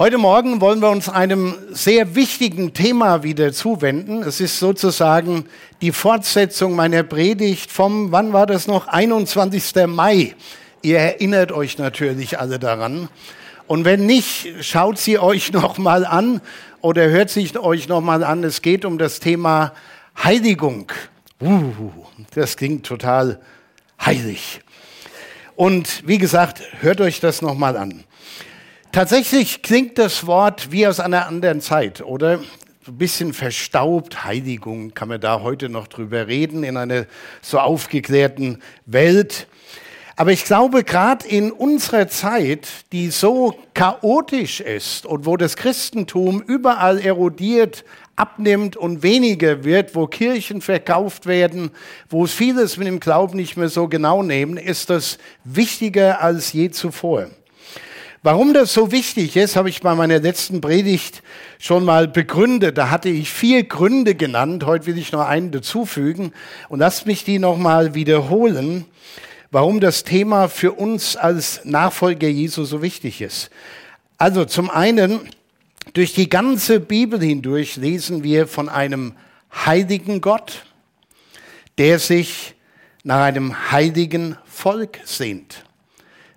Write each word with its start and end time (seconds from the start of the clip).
Heute 0.00 0.16
Morgen 0.16 0.62
wollen 0.62 0.80
wir 0.80 0.88
uns 0.88 1.10
einem 1.10 1.54
sehr 1.72 2.14
wichtigen 2.14 2.72
Thema 2.72 3.22
wieder 3.22 3.52
zuwenden. 3.52 4.22
Es 4.22 4.40
ist 4.40 4.58
sozusagen 4.58 5.44
die 5.82 5.92
Fortsetzung 5.92 6.74
meiner 6.74 7.02
Predigt 7.02 7.70
vom, 7.70 8.10
wann 8.10 8.32
war 8.32 8.46
das 8.46 8.66
noch? 8.66 8.88
21. 8.88 9.86
Mai. 9.88 10.34
Ihr 10.80 10.98
erinnert 10.98 11.52
euch 11.52 11.76
natürlich 11.76 12.40
alle 12.40 12.58
daran. 12.58 13.10
Und 13.66 13.84
wenn 13.84 14.06
nicht, 14.06 14.48
schaut 14.62 14.96
sie 14.96 15.18
euch 15.18 15.52
noch 15.52 15.76
mal 15.76 16.06
an 16.06 16.40
oder 16.80 17.10
hört 17.10 17.28
sich 17.28 17.58
euch 17.58 17.86
noch 17.86 18.00
mal 18.00 18.24
an. 18.24 18.42
Es 18.42 18.62
geht 18.62 18.86
um 18.86 18.96
das 18.96 19.20
Thema 19.20 19.74
Heiligung. 20.24 20.90
Uh, 21.42 21.90
das 22.34 22.56
klingt 22.56 22.86
total 22.86 23.38
heilig. 24.02 24.62
Und 25.56 26.08
wie 26.08 26.16
gesagt, 26.16 26.62
hört 26.80 27.02
euch 27.02 27.20
das 27.20 27.42
noch 27.42 27.54
mal 27.54 27.76
an. 27.76 28.04
Tatsächlich 28.92 29.62
klingt 29.62 29.98
das 29.98 30.26
Wort 30.26 30.72
wie 30.72 30.84
aus 30.84 30.98
einer 30.98 31.28
anderen 31.28 31.60
Zeit, 31.60 32.02
oder? 32.02 32.38
So 32.84 32.90
ein 32.90 32.98
bisschen 32.98 33.32
verstaubt, 33.32 34.24
Heiligung, 34.24 34.94
kann 34.94 35.06
man 35.06 35.20
da 35.20 35.42
heute 35.42 35.68
noch 35.68 35.86
drüber 35.86 36.26
reden, 36.26 36.64
in 36.64 36.76
einer 36.76 37.06
so 37.40 37.60
aufgeklärten 37.60 38.60
Welt. 38.86 39.46
Aber 40.16 40.32
ich 40.32 40.44
glaube, 40.44 40.82
gerade 40.82 41.24
in 41.28 41.52
unserer 41.52 42.08
Zeit, 42.08 42.66
die 42.90 43.10
so 43.10 43.56
chaotisch 43.74 44.60
ist 44.60 45.06
und 45.06 45.24
wo 45.24 45.36
das 45.36 45.56
Christentum 45.56 46.42
überall 46.42 46.98
erodiert, 46.98 47.84
abnimmt 48.16 48.76
und 48.76 49.04
weniger 49.04 49.62
wird, 49.62 49.94
wo 49.94 50.08
Kirchen 50.08 50.62
verkauft 50.62 51.26
werden, 51.26 51.70
wo 52.08 52.24
es 52.24 52.32
vieles 52.32 52.76
mit 52.76 52.88
dem 52.88 52.98
Glauben 52.98 53.36
nicht 53.36 53.56
mehr 53.56 53.68
so 53.68 53.86
genau 53.86 54.24
nehmen, 54.24 54.56
ist 54.56 54.90
das 54.90 55.18
wichtiger 55.44 56.20
als 56.20 56.52
je 56.52 56.70
zuvor. 56.70 57.28
Warum 58.22 58.52
das 58.52 58.74
so 58.74 58.92
wichtig 58.92 59.34
ist, 59.36 59.56
habe 59.56 59.70
ich 59.70 59.80
bei 59.80 59.94
meiner 59.94 60.20
letzten 60.20 60.60
Predigt 60.60 61.22
schon 61.58 61.86
mal 61.86 62.06
begründet. 62.06 62.76
Da 62.76 62.90
hatte 62.90 63.08
ich 63.08 63.30
vier 63.30 63.64
Gründe 63.64 64.14
genannt. 64.14 64.66
Heute 64.66 64.84
will 64.84 64.98
ich 64.98 65.10
noch 65.10 65.26
einen 65.26 65.52
dazufügen 65.52 66.34
und 66.68 66.80
lasst 66.80 67.06
mich 67.06 67.24
die 67.24 67.38
nochmal 67.38 67.94
wiederholen, 67.94 68.84
warum 69.50 69.80
das 69.80 70.04
Thema 70.04 70.48
für 70.48 70.72
uns 70.72 71.16
als 71.16 71.64
Nachfolger 71.64 72.28
Jesu 72.28 72.64
so 72.64 72.82
wichtig 72.82 73.22
ist. 73.22 73.48
Also 74.18 74.44
zum 74.44 74.68
einen, 74.68 75.20
durch 75.94 76.12
die 76.12 76.28
ganze 76.28 76.78
Bibel 76.78 77.18
hindurch 77.22 77.76
lesen 77.76 78.22
wir 78.22 78.46
von 78.46 78.68
einem 78.68 79.14
heiligen 79.64 80.20
Gott, 80.20 80.66
der 81.78 81.98
sich 81.98 82.54
nach 83.02 83.22
einem 83.22 83.72
heiligen 83.72 84.36
Volk 84.44 84.98
sehnt 85.06 85.64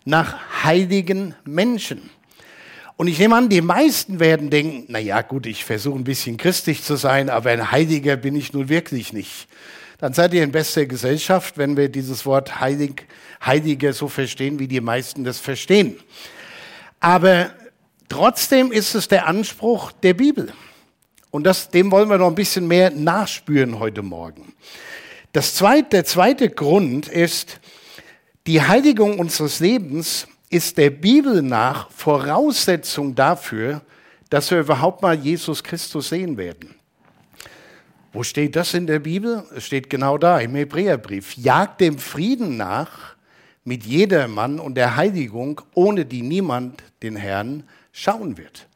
nach 0.05 0.63
heiligen 0.63 1.35
Menschen. 1.45 2.09
Und 2.95 3.07
ich 3.07 3.17
nehme 3.17 3.35
an, 3.35 3.49
die 3.49 3.61
meisten 3.61 4.19
werden 4.19 4.49
denken, 4.49 4.85
na 4.87 4.99
ja, 4.99 5.21
gut, 5.21 5.45
ich 5.45 5.65
versuche 5.65 5.97
ein 5.97 6.03
bisschen 6.03 6.37
christlich 6.37 6.83
zu 6.83 6.95
sein, 6.95 7.29
aber 7.29 7.49
ein 7.49 7.71
Heiliger 7.71 8.15
bin 8.15 8.35
ich 8.35 8.53
nun 8.53 8.69
wirklich 8.69 9.13
nicht. 9.13 9.47
Dann 9.97 10.13
seid 10.13 10.33
ihr 10.33 10.43
in 10.43 10.51
bester 10.51 10.85
Gesellschaft, 10.85 11.57
wenn 11.57 11.75
wir 11.77 11.89
dieses 11.89 12.25
Wort 12.25 12.59
heilig, 12.59 13.07
Heiliger 13.43 13.93
so 13.93 14.07
verstehen, 14.07 14.59
wie 14.59 14.67
die 14.67 14.81
meisten 14.81 15.23
das 15.23 15.39
verstehen. 15.39 15.97
Aber 16.99 17.51
trotzdem 18.09 18.71
ist 18.71 18.95
es 18.95 19.07
der 19.07 19.27
Anspruch 19.27 19.91
der 19.91 20.13
Bibel. 20.13 20.53
Und 21.31 21.45
das, 21.45 21.69
dem 21.69 21.91
wollen 21.91 22.09
wir 22.09 22.17
noch 22.19 22.27
ein 22.27 22.35
bisschen 22.35 22.67
mehr 22.67 22.91
nachspüren 22.91 23.79
heute 23.79 24.03
Morgen. 24.03 24.53
Das 25.31 25.55
zweite, 25.55 25.89
der 25.89 26.05
zweite 26.05 26.49
Grund 26.49 27.07
ist, 27.07 27.59
die 28.45 28.61
Heiligung 28.61 29.19
unseres 29.19 29.59
Lebens 29.59 30.27
ist 30.49 30.77
der 30.77 30.89
Bibel 30.89 31.41
nach 31.41 31.89
Voraussetzung 31.91 33.15
dafür, 33.15 33.81
dass 34.29 34.51
wir 34.51 34.59
überhaupt 34.59 35.01
mal 35.01 35.15
Jesus 35.15 35.63
Christus 35.63 36.09
sehen 36.09 36.37
werden. 36.37 36.75
Wo 38.11 38.21
steht 38.21 38.55
das 38.55 38.73
in 38.73 38.85
der 38.85 38.99
Bibel? 38.99 39.43
Es 39.55 39.65
steht 39.65 39.89
genau 39.89 40.17
da 40.17 40.39
im 40.39 40.55
Hebräerbrief. 40.55 41.35
Jagt 41.37 41.81
dem 41.81 41.97
Frieden 41.97 42.57
nach 42.57 43.15
mit 43.63 43.85
jedermann 43.85 44.59
und 44.59 44.75
der 44.75 44.95
Heiligung, 44.95 45.61
ohne 45.73 46.05
die 46.05 46.21
niemand 46.21 46.83
den 47.01 47.15
Herrn 47.15 47.63
schauen 47.91 48.37
wird. 48.37 48.67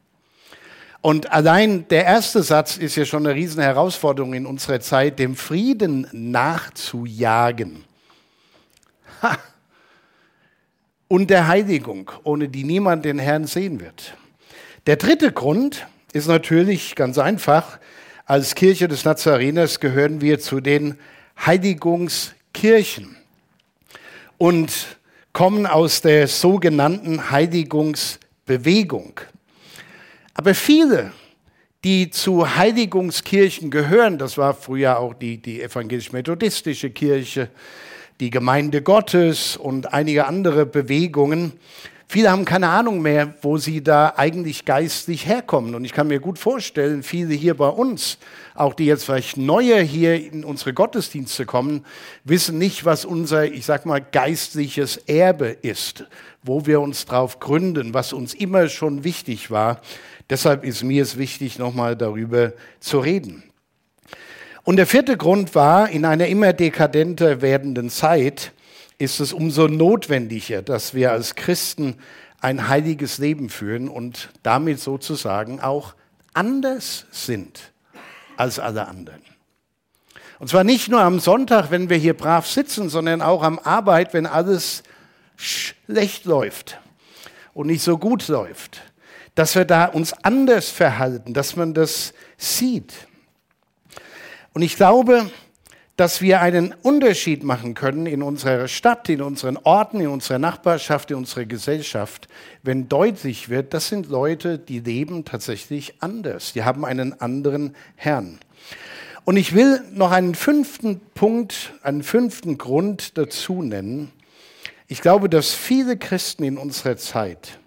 Und 1.01 1.31
allein 1.31 1.87
der 1.89 2.05
erste 2.05 2.41
Satz 2.41 2.77
ist 2.77 2.95
ja 2.95 3.05
schon 3.05 3.27
eine 3.27 3.35
riesen 3.35 3.61
Herausforderung 3.61 4.33
in 4.33 4.45
unserer 4.45 4.79
Zeit, 4.79 5.19
dem 5.19 5.35
Frieden 5.35 6.07
nachzujagen. 6.11 7.83
Ha, 9.21 9.37
und 11.07 11.29
der 11.29 11.47
Heiligung, 11.47 12.11
ohne 12.23 12.49
die 12.49 12.63
niemand 12.63 13.05
den 13.05 13.19
Herrn 13.19 13.45
sehen 13.45 13.79
wird. 13.79 14.15
Der 14.85 14.95
dritte 14.95 15.31
Grund 15.31 15.87
ist 16.13 16.27
natürlich 16.27 16.95
ganz 16.95 17.17
einfach. 17.17 17.79
Als 18.25 18.55
Kirche 18.55 18.87
des 18.87 19.05
Nazareners 19.05 19.79
gehören 19.79 20.21
wir 20.21 20.39
zu 20.39 20.59
den 20.59 20.97
Heiligungskirchen 21.45 23.15
und 24.37 24.97
kommen 25.33 25.65
aus 25.65 26.01
der 26.01 26.27
sogenannten 26.27 27.31
Heiligungsbewegung. 27.31 29.19
Aber 30.33 30.53
viele, 30.53 31.11
die 31.83 32.09
zu 32.09 32.55
Heiligungskirchen 32.55 33.69
gehören, 33.71 34.17
das 34.17 34.37
war 34.37 34.53
früher 34.53 34.99
auch 34.99 35.13
die, 35.13 35.37
die 35.37 35.61
evangelisch-methodistische 35.61 36.89
Kirche, 36.89 37.49
die 38.19 38.29
Gemeinde 38.29 38.81
Gottes 38.81 39.57
und 39.57 39.93
einige 39.93 40.25
andere 40.25 40.65
Bewegungen. 40.65 41.53
Viele 42.09 42.31
haben 42.31 42.45
keine 42.45 42.69
Ahnung 42.69 43.01
mehr, 43.01 43.35
wo 43.41 43.57
sie 43.57 43.83
da 43.83 44.13
eigentlich 44.15 44.63
geistlich 44.63 45.27
herkommen. 45.27 45.75
Und 45.75 45.83
ich 45.83 45.91
kann 45.91 46.07
mir 46.07 46.21
gut 46.21 46.39
vorstellen, 46.39 47.03
viele 47.03 47.33
hier 47.33 47.55
bei 47.55 47.67
uns, 47.67 48.17
auch 48.55 48.73
die 48.73 48.85
jetzt 48.85 49.03
vielleicht 49.03 49.35
neuer 49.35 49.81
hier 49.81 50.15
in 50.15 50.45
unsere 50.45 50.73
Gottesdienste 50.73 51.45
kommen, 51.45 51.85
wissen 52.23 52.57
nicht, 52.57 52.85
was 52.85 53.03
unser, 53.03 53.51
ich 53.51 53.65
sag 53.65 53.85
mal, 53.85 53.99
geistliches 53.99 54.95
Erbe 54.95 55.47
ist, 55.47 56.05
wo 56.43 56.65
wir 56.65 56.79
uns 56.79 57.05
drauf 57.05 57.39
gründen, 57.41 57.93
was 57.93 58.13
uns 58.13 58.33
immer 58.33 58.69
schon 58.69 59.03
wichtig 59.03 59.51
war. 59.51 59.81
Deshalb 60.29 60.63
ist 60.63 60.83
mir 60.83 61.03
es 61.03 61.17
wichtig, 61.17 61.59
nochmal 61.59 61.97
darüber 61.97 62.53
zu 62.79 62.99
reden. 62.99 63.43
Und 64.67 64.75
der 64.75 64.85
vierte 64.85 65.15
Grund 65.15 65.55
war, 65.55 65.89
in 65.91 66.03
einer 66.03 66.27
immer 66.27 66.51
dekadenter 66.51 67.41
werdenden 67.41 67.89
Zeit 67.89 68.51
ist 68.97 69.21
es 69.21 69.31
umso 69.31 69.69
notwendiger, 69.69 70.61
dass 70.61 70.93
wir 70.93 71.13
als 71.13 71.35
Christen 71.35 71.95
ein 72.41 72.67
heiliges 72.67 73.17
Leben 73.17 73.47
führen 73.47 73.87
und 73.87 74.27
damit 74.43 74.81
sozusagen 74.81 75.61
auch 75.61 75.95
anders 76.33 77.05
sind 77.11 77.71
als 78.35 78.59
alle 78.59 78.89
anderen. 78.89 79.21
Und 80.37 80.49
zwar 80.49 80.65
nicht 80.65 80.89
nur 80.89 80.99
am 80.99 81.21
Sonntag, 81.21 81.71
wenn 81.71 81.89
wir 81.89 81.95
hier 81.95 82.13
brav 82.13 82.45
sitzen, 82.45 82.89
sondern 82.89 83.21
auch 83.21 83.43
am 83.43 83.59
Arbeit, 83.59 84.13
wenn 84.13 84.25
alles 84.25 84.83
schlecht 85.37 86.25
läuft 86.25 86.77
und 87.53 87.67
nicht 87.67 87.83
so 87.83 87.97
gut 87.97 88.27
läuft. 88.27 88.81
Dass 89.33 89.55
wir 89.55 89.63
da 89.63 89.85
uns 89.85 90.11
anders 90.11 90.69
verhalten, 90.69 91.33
dass 91.33 91.55
man 91.55 91.73
das 91.73 92.13
sieht. 92.35 93.06
Und 94.57 94.63
ich 94.63 94.75
glaube, 94.75 95.29
dass 95.97 96.19
wir 96.19 96.41
einen 96.41 96.73
Unterschied 96.81 97.43
machen 97.43 97.75
können 97.75 98.07
in 98.07 98.23
unserer 98.23 98.67
Stadt, 98.67 99.07
in 99.07 99.21
unseren 99.21 99.55
Orten, 99.57 99.99
in 99.99 100.07
unserer 100.07 100.39
Nachbarschaft, 100.39 101.11
in 101.11 101.17
unserer 101.17 101.45
Gesellschaft, 101.45 102.27
wenn 102.63 102.89
deutlich 102.89 103.49
wird, 103.49 103.75
das 103.75 103.87
sind 103.87 104.09
Leute, 104.09 104.57
die 104.57 104.79
leben 104.79 105.25
tatsächlich 105.25 106.01
anders. 106.01 106.53
Die 106.53 106.63
haben 106.63 106.85
einen 106.85 107.21
anderen 107.21 107.75
Herrn. 107.97 108.39
Und 109.25 109.37
ich 109.37 109.53
will 109.53 109.83
noch 109.93 110.09
einen 110.11 110.33
fünften 110.33 111.01
Punkt, 111.13 111.75
einen 111.83 112.01
fünften 112.01 112.57
Grund 112.57 113.15
dazu 113.19 113.61
nennen. 113.61 114.11
Ich 114.87 115.03
glaube, 115.03 115.29
dass 115.29 115.53
viele 115.53 115.97
Christen 115.97 116.43
in 116.43 116.57
unserer 116.57 116.97
Zeit 116.97 117.59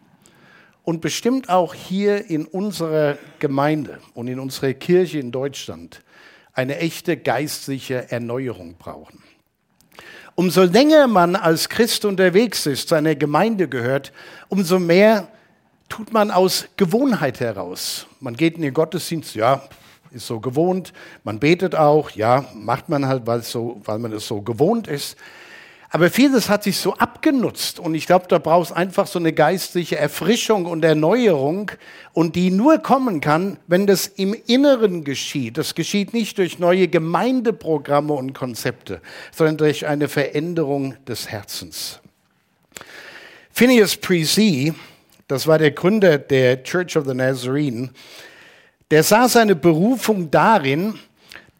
und 0.83 1.01
bestimmt 1.01 1.51
auch 1.51 1.73
hier 1.73 2.29
in 2.29 2.47
unserer 2.47 3.17
Gemeinde 3.39 4.01
und 4.15 4.27
in 4.27 4.41
unserer 4.41 4.73
Kirche 4.73 5.21
in 5.21 5.31
Deutschland 5.31 6.03
eine 6.53 6.79
echte 6.79 7.17
geistliche 7.17 8.11
Erneuerung 8.11 8.75
brauchen. 8.79 9.23
Umso 10.35 10.63
länger 10.63 11.07
man 11.07 11.37
als 11.37 11.69
Christ 11.69 12.05
unterwegs 12.05 12.67
ist, 12.67 12.89
zu 12.89 12.95
einer 12.95 13.15
Gemeinde 13.15 13.69
gehört, 13.69 14.13
umso 14.49 14.79
mehr 14.79 15.29
tut 15.89 16.13
man 16.13 16.31
aus 16.31 16.67
Gewohnheit 16.77 17.41
heraus. 17.41 18.07
Man 18.21 18.37
geht 18.37 18.55
in 18.57 18.63
den 18.63 18.73
Gottesdienst, 18.73 19.35
ja, 19.35 19.63
ist 20.13 20.27
so 20.27 20.41
gewohnt. 20.41 20.93
Man 21.25 21.39
betet 21.39 21.75
auch, 21.75 22.11
ja, 22.11 22.47
macht 22.55 22.89
man 22.89 23.07
halt, 23.07 23.25
so, 23.45 23.81
weil 23.85 23.99
man 23.99 24.13
es 24.13 24.27
so 24.27 24.41
gewohnt 24.41 24.89
ist. 24.89 25.17
Aber 25.93 26.09
vieles 26.09 26.49
hat 26.49 26.63
sich 26.63 26.77
so 26.77 26.95
abgenutzt 26.95 27.81
und 27.81 27.97
ich 27.97 28.07
glaube, 28.07 28.27
da 28.29 28.39
brauchst 28.39 28.71
einfach 28.73 29.09
so 29.09 29.19
eine 29.19 29.33
geistliche 29.33 29.99
Erfrischung 29.99 30.67
und 30.67 30.85
Erneuerung 30.85 31.73
und 32.13 32.37
die 32.37 32.53
nur 32.53 32.79
kommen 32.79 33.21
kann, 33.21 33.59
wenn 33.67 33.89
das 33.89 34.07
im 34.07 34.37
Inneren 34.47 35.03
geschieht. 35.03 35.59
Das 35.59 35.75
geschieht 35.75 36.15
nicht 36.15 36.39
durch 36.39 36.61
neue 36.61 36.87
Gemeindeprogramme 36.87 38.13
und 38.13 38.35
Konzepte, 38.35 39.01
sondern 39.33 39.57
durch 39.57 39.85
eine 39.85 40.09
Veränderung 40.09 40.95
des 41.07 41.29
Herzens. 41.29 41.99
Phineas 43.51 43.97
Precy, 43.97 44.73
das 45.27 45.49
war 45.49 45.59
der 45.59 45.73
Gründer 45.73 46.19
der 46.19 46.63
Church 46.63 46.97
of 46.97 47.05
the 47.07 47.15
Nazarene, 47.15 47.91
der 48.93 49.03
sah 49.03 49.29
seine 49.29 49.57
Berufung 49.57 50.31
darin, 50.31 50.95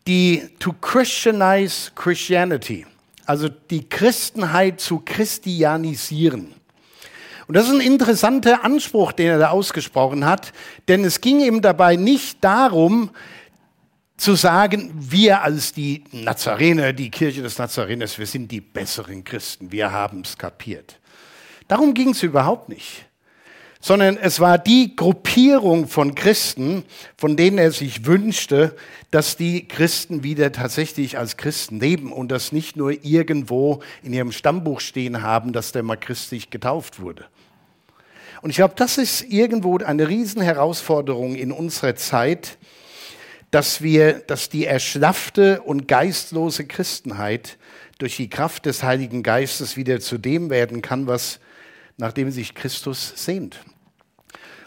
die 0.07 0.51
to 0.61 0.73
Christianize 0.81 1.91
Christianity, 1.97 2.87
also 3.31 3.49
die 3.49 3.89
Christenheit 3.89 4.81
zu 4.81 4.99
christianisieren. 5.05 6.53
Und 7.47 7.55
das 7.55 7.69
ist 7.69 7.75
ein 7.75 7.81
interessanter 7.81 8.65
Anspruch, 8.65 9.13
den 9.13 9.29
er 9.29 9.39
da 9.39 9.51
ausgesprochen 9.51 10.25
hat, 10.25 10.53
denn 10.89 11.05
es 11.05 11.21
ging 11.21 11.41
ihm 11.41 11.63
dabei 11.63 11.95
nicht 11.95 12.43
darum, 12.43 13.11
zu 14.17 14.35
sagen, 14.35 14.93
wir 14.99 15.43
als 15.43 15.73
die 15.73 16.03
Nazarener, 16.11 16.93
die 16.93 17.11
Kirche 17.11 17.41
des 17.41 17.57
Nazareners, 17.57 18.19
wir 18.19 18.27
sind 18.27 18.51
die 18.51 18.61
besseren 18.61 19.23
Christen, 19.23 19.71
wir 19.71 19.93
haben 19.93 20.23
es 20.23 20.37
kapiert. 20.37 20.99
Darum 21.69 21.95
ging 21.95 22.11
es 22.11 22.25
überhaupt 22.25 22.69
nicht 22.69 23.07
sondern 23.81 24.19
es 24.19 24.41
war 24.41 24.59
die 24.59 24.95
Gruppierung 24.95 25.89
von 25.89 26.15
Christen, 26.15 26.85
von 27.17 27.37
denen 27.37 27.59
er 27.59 27.73
sich 27.73 28.05
wünschte, 28.05 28.77
dass 29.11 29.37
die 29.37 29.67
Christen 29.67 30.23
wieder 30.23 30.53
tatsächlich 30.53 31.17
als 31.19 31.39
Christen 31.39 31.81
leben 31.81 32.13
und 32.13 32.31
das 32.31 32.53
nicht 32.53 32.77
nur 32.77 33.05
irgendwo 33.05 33.83
in 34.03 34.13
ihrem 34.13 34.33
Stammbuch 34.33 34.81
stehen 34.81 35.23
haben, 35.23 35.53
dass 35.53 35.73
der 35.73 35.83
mal 35.83 35.97
christlich 35.97 36.51
getauft 36.51 37.01
wurde. 37.01 37.25
Und 38.43 38.51
ich 38.51 38.57
glaube, 38.57 38.75
das 38.77 38.99
ist 38.99 39.23
irgendwo 39.23 39.79
eine 39.79 40.09
Riesenherausforderung 40.09 41.35
in 41.35 41.51
unserer 41.51 41.97
Zeit, 41.97 42.59
dass 43.51 43.83
wir, 43.83 44.15
dass 44.21 44.49
die 44.49 44.65
erschlaffte 44.65 45.63
und 45.63 45.89
geistlose 45.89 46.67
Christenheit 46.67 47.59
durch 47.99 48.17
die 48.17 48.31
Kraft 48.31 48.67
des 48.67 48.83
Heiligen 48.83 49.23
Geistes 49.23 49.77
wieder 49.77 50.01
zu 50.01 50.19
dem 50.19 50.49
werden 50.51 50.83
kann, 50.83 51.07
was 51.07 51.41
nachdem 52.01 52.31
sich 52.31 52.55
Christus 52.55 53.13
sehnt. 53.15 53.61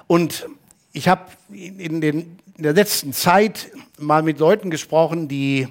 Und 0.08 0.48
ich 0.94 1.08
habe 1.08 1.32
in, 1.52 2.02
in, 2.02 2.38
der 2.58 2.74
letzten 2.74 3.14
Zeit 3.14 3.72
mal 3.98 4.22
mit 4.22 4.40
Leuten 4.40 4.70
gesprochen, 4.70 5.28
die 5.28 5.68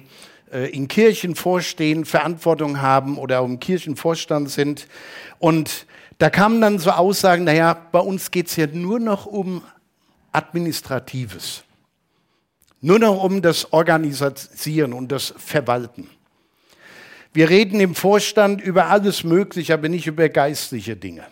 äh, 0.51 0.69
in 0.69 0.87
Kirchen 0.89 1.35
vorstehen, 1.35 2.03
Verantwortung 2.03 2.81
haben 2.81 3.17
oder 3.17 3.39
im 3.39 3.59
Kirchenvorstand 3.59 4.49
sind. 4.49 4.87
Und 5.39 5.87
da 6.17 6.29
kamen 6.29 6.59
dann 6.59 6.77
so 6.77 6.91
Aussagen, 6.91 7.45
naja, 7.45 7.73
bei 7.73 7.99
uns 7.99 8.31
geht 8.31 8.47
es 8.47 8.57
ja 8.57 8.67
nur 8.67 8.99
noch 8.99 9.25
um 9.25 9.63
Administratives. 10.33 11.63
Nur 12.81 12.99
noch 12.99 13.23
um 13.23 13.41
das 13.41 13.71
Organisieren 13.71 14.91
und 14.91 15.09
das 15.09 15.33
Verwalten. 15.37 16.09
Wir 17.31 17.49
reden 17.49 17.79
im 17.79 17.95
Vorstand 17.95 18.61
über 18.61 18.87
alles 18.87 19.23
Mögliche, 19.23 19.73
aber 19.73 19.87
nicht 19.87 20.05
über 20.05 20.27
geistliche 20.27 20.97
Dinge. 20.97 21.23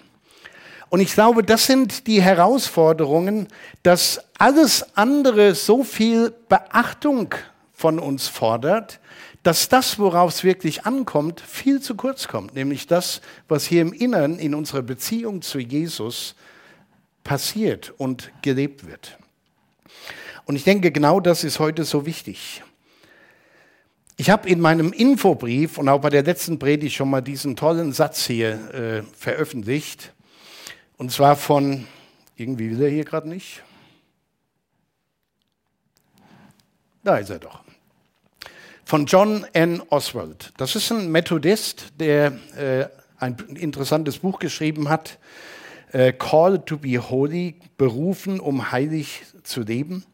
Und 0.92 1.00
ich 1.00 1.14
glaube, 1.14 1.42
das 1.42 1.68
sind 1.68 2.06
die 2.06 2.22
Herausforderungen, 2.22 3.48
dass 3.82 4.20
alles 4.38 4.86
andere 4.98 5.56
so 5.56 5.86
viel 5.86 6.34
Beachtung 6.50 7.34
von 7.72 7.98
uns 7.98 8.28
fordert, 8.28 9.00
dass 9.42 9.70
das, 9.70 10.00
worauf 10.00 10.34
es 10.34 10.44
wirklich 10.44 10.86
ankommt, 10.86 11.40
viel 11.40 11.80
zu 11.80 11.96
kurz 11.96 12.28
kommt, 12.28 12.56
nämlich 12.56 12.88
das, 12.88 13.22
was 13.48 13.64
hier 13.64 13.84
im 13.84 13.94
Inneren 13.94 14.38
in 14.38 14.54
unserer 14.54 14.82
Beziehung 14.82 15.42
zu 15.42 15.60
Jesus 15.60 16.36
passiert 17.24 17.94
und 17.98 18.30
gelebt 18.42 18.86
wird. 18.86 19.18
Und 20.44 20.58
ich 20.58 20.66
denke, 20.66 20.92
genau 20.92 21.22
das 21.22 21.46
ist 21.46 21.60
heute 21.60 21.86
so 21.86 22.06
wichtig. 22.06 22.64
Ich 24.18 24.30
habe 24.30 24.50
in 24.50 24.60
meinem 24.60 24.92
Infobrief 24.92 25.78
und 25.78 25.88
auch 25.88 26.02
bei 26.02 26.10
der 26.10 26.24
letzten 26.24 26.60
Predigt 26.60 26.98
schon 26.98 27.10
mal 27.10 27.22
diesen 27.22 27.56
tollen 27.56 27.94
Satz 27.94 28.26
hier 28.26 28.74
äh, 28.74 29.04
veröffentlicht. 29.18 30.12
Und 31.01 31.12
zwar 31.12 31.36
von, 31.36 31.88
irgendwie 32.36 32.69
will 32.69 32.83
er 32.83 32.89
hier 32.92 33.03
gerade 33.03 33.27
nicht. 33.27 33.63
Da 37.03 37.18
ist 37.18 37.31
er 37.31 37.39
doch. 37.39 37.63
Von 38.86 39.07
John 39.07 39.44
N. 39.53 39.81
Oswald. 39.89 40.53
Das 40.57 40.75
ist 40.75 40.92
ein 40.92 41.12
Methodist, 41.12 41.94
der 42.00 42.33
äh, 42.56 42.86
ein 43.18 43.36
interessantes 43.56 44.19
Buch 44.19 44.38
geschrieben 44.38 44.89
hat, 44.89 45.18
äh, 45.92 46.13
Call 46.13 46.63
to 46.63 46.77
be 46.77 47.00
Holy, 47.00 47.56
berufen, 47.80 48.39
um 48.39 48.71
heilig 48.71 49.24
zu 49.42 49.62
leben. 49.62 50.06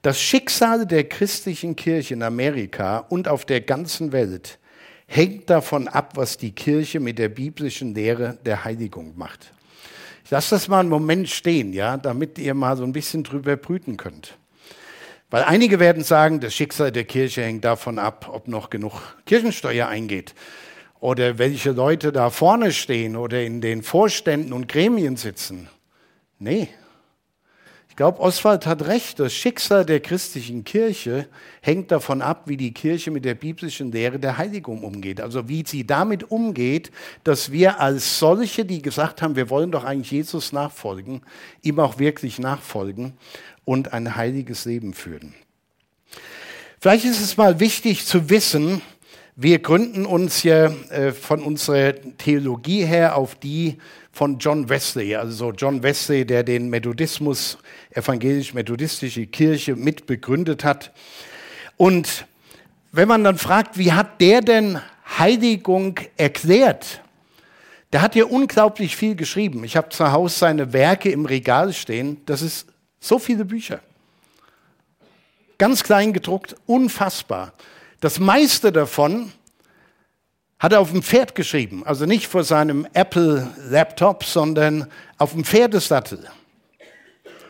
Das 0.00 0.18
Schicksal 0.18 0.86
der 0.86 1.06
christlichen 1.06 1.76
Kirche 1.76 2.14
in 2.14 2.22
Amerika 2.22 3.00
und 3.10 3.28
auf 3.28 3.44
der 3.44 3.60
ganzen 3.60 4.10
Welt 4.12 4.58
hängt 5.06 5.50
davon 5.50 5.86
ab, 5.86 6.12
was 6.16 6.38
die 6.38 6.52
Kirche 6.52 6.98
mit 6.98 7.18
der 7.18 7.28
biblischen 7.28 7.94
Lehre 7.94 8.38
der 8.42 8.64
Heiligung 8.64 9.18
macht. 9.18 9.50
Ich 10.24 10.30
lasse 10.30 10.54
das 10.54 10.68
mal 10.68 10.80
einen 10.80 10.88
Moment 10.88 11.28
stehen, 11.28 11.72
ja, 11.72 11.96
damit 11.98 12.38
ihr 12.38 12.54
mal 12.54 12.76
so 12.76 12.84
ein 12.84 12.92
bisschen 12.92 13.24
drüber 13.24 13.56
brüten 13.56 13.96
könnt. 13.96 14.38
Weil 15.30 15.42
einige 15.42 15.80
werden 15.80 16.02
sagen, 16.02 16.40
das 16.40 16.54
Schicksal 16.54 16.92
der 16.92 17.04
Kirche 17.04 17.42
hängt 17.42 17.64
davon 17.64 17.98
ab, 17.98 18.30
ob 18.32 18.48
noch 18.48 18.70
genug 18.70 19.16
Kirchensteuer 19.26 19.88
eingeht 19.88 20.34
oder 21.00 21.36
welche 21.36 21.72
Leute 21.72 22.12
da 22.12 22.30
vorne 22.30 22.72
stehen 22.72 23.16
oder 23.16 23.42
in 23.42 23.60
den 23.60 23.82
Vorständen 23.82 24.54
und 24.54 24.68
Gremien 24.68 25.16
sitzen. 25.16 25.68
Nee, 26.38 26.68
ich 27.94 27.96
glaube, 27.96 28.18
Oswald 28.18 28.66
hat 28.66 28.88
recht. 28.88 29.20
Das 29.20 29.32
Schicksal 29.32 29.86
der 29.86 30.00
christlichen 30.00 30.64
Kirche 30.64 31.28
hängt 31.60 31.92
davon 31.92 32.22
ab, 32.22 32.42
wie 32.46 32.56
die 32.56 32.74
Kirche 32.74 33.12
mit 33.12 33.24
der 33.24 33.36
biblischen 33.36 33.92
Lehre 33.92 34.18
der 34.18 34.36
Heiligung 34.36 34.82
umgeht. 34.82 35.20
Also 35.20 35.48
wie 35.48 35.62
sie 35.64 35.86
damit 35.86 36.28
umgeht, 36.32 36.90
dass 37.22 37.52
wir 37.52 37.78
als 37.78 38.18
solche, 38.18 38.64
die 38.64 38.82
gesagt 38.82 39.22
haben, 39.22 39.36
wir 39.36 39.48
wollen 39.48 39.70
doch 39.70 39.84
eigentlich 39.84 40.10
Jesus 40.10 40.50
nachfolgen, 40.50 41.22
ihm 41.62 41.78
auch 41.78 42.00
wirklich 42.00 42.40
nachfolgen 42.40 43.12
und 43.64 43.92
ein 43.92 44.16
heiliges 44.16 44.64
Leben 44.64 44.92
führen. 44.92 45.32
Vielleicht 46.80 47.04
ist 47.04 47.20
es 47.20 47.36
mal 47.36 47.60
wichtig 47.60 48.06
zu 48.06 48.28
wissen, 48.28 48.82
wir 49.36 49.58
gründen 49.58 50.06
uns 50.06 50.42
ja 50.44 50.66
äh, 50.90 51.12
von 51.12 51.42
unserer 51.42 51.94
Theologie 52.18 52.84
her 52.84 53.16
auf 53.16 53.34
die 53.34 53.78
von 54.12 54.38
John 54.38 54.68
Wesley, 54.68 55.16
also 55.16 55.50
John 55.50 55.82
Wesley, 55.82 56.24
der 56.24 56.44
den 56.44 56.70
Methodismus, 56.70 57.58
evangelisch-methodistische 57.90 59.26
Kirche 59.26 59.74
mitbegründet 59.74 60.62
hat. 60.62 60.92
Und 61.76 62.26
wenn 62.92 63.08
man 63.08 63.24
dann 63.24 63.38
fragt, 63.38 63.76
wie 63.76 63.92
hat 63.92 64.20
der 64.20 64.40
denn 64.40 64.80
Heiligung 65.18 65.98
erklärt? 66.16 67.00
Der 67.92 68.02
hat 68.02 68.14
hier 68.14 68.30
unglaublich 68.30 68.94
viel 68.94 69.16
geschrieben. 69.16 69.64
Ich 69.64 69.76
habe 69.76 69.88
zu 69.88 70.12
Hause 70.12 70.38
seine 70.38 70.72
Werke 70.72 71.10
im 71.10 71.26
Regal 71.26 71.72
stehen. 71.72 72.20
Das 72.26 72.40
ist 72.40 72.68
so 73.00 73.18
viele 73.18 73.44
Bücher. 73.44 73.80
Ganz 75.58 75.82
klein 75.82 76.12
gedruckt, 76.12 76.54
unfassbar. 76.66 77.52
Das 78.04 78.18
meiste 78.18 78.70
davon 78.70 79.32
hat 80.58 80.74
er 80.74 80.80
auf 80.80 80.90
dem 80.90 81.02
Pferd 81.02 81.34
geschrieben, 81.34 81.84
also 81.86 82.04
nicht 82.04 82.26
vor 82.26 82.44
seinem 82.44 82.86
Apple-Laptop, 82.92 84.24
sondern 84.24 84.88
auf 85.16 85.32
dem 85.32 85.42
Pferdesattel. 85.42 86.28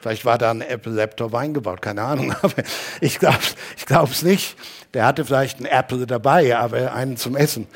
Vielleicht 0.00 0.24
war 0.24 0.38
da 0.38 0.52
ein 0.52 0.60
Apple-Laptop 0.60 1.34
eingebaut, 1.34 1.82
keine 1.82 2.02
Ahnung, 2.02 2.32
aber 2.42 2.62
ich 3.00 3.18
glaube 3.18 3.40
ich 3.76 4.12
es 4.12 4.22
nicht. 4.22 4.54
Der 4.94 5.06
hatte 5.06 5.24
vielleicht 5.24 5.56
einen 5.56 5.66
Apple 5.66 6.06
dabei, 6.06 6.56
aber 6.56 6.94
einen 6.94 7.16
zum 7.16 7.34
Essen. 7.34 7.66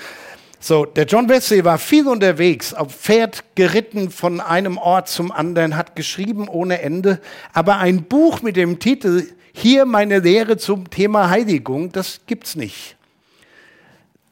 So, 0.60 0.84
der 0.84 1.06
John 1.06 1.28
Wesley 1.28 1.64
war 1.64 1.78
viel 1.78 2.06
unterwegs, 2.06 2.74
auf 2.74 2.94
Pferd 2.94 3.56
geritten 3.56 4.12
von 4.12 4.40
einem 4.40 4.78
Ort 4.78 5.08
zum 5.08 5.32
anderen, 5.32 5.76
hat 5.76 5.96
geschrieben 5.96 6.46
ohne 6.46 6.80
Ende, 6.80 7.20
aber 7.52 7.78
ein 7.78 8.04
Buch 8.04 8.40
mit 8.40 8.54
dem 8.54 8.78
Titel 8.78 9.26
Hier 9.60 9.86
meine 9.86 10.20
Lehre 10.20 10.56
zum 10.56 10.88
Thema 10.88 11.30
Heiligung, 11.30 11.90
das 11.90 12.20
gibt's 12.28 12.54
nicht. 12.54 12.94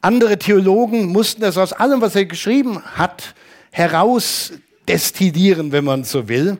Andere 0.01 0.39
Theologen 0.39 1.07
mussten 1.07 1.41
das 1.41 1.59
aus 1.59 1.73
allem, 1.73 2.01
was 2.01 2.15
er 2.15 2.27
geschrieben 2.27 2.81
hat, 2.81 3.35
herausdestillieren, 3.73 5.73
wenn 5.73 5.83
man 5.83 6.05
so 6.05 6.29
will. 6.29 6.59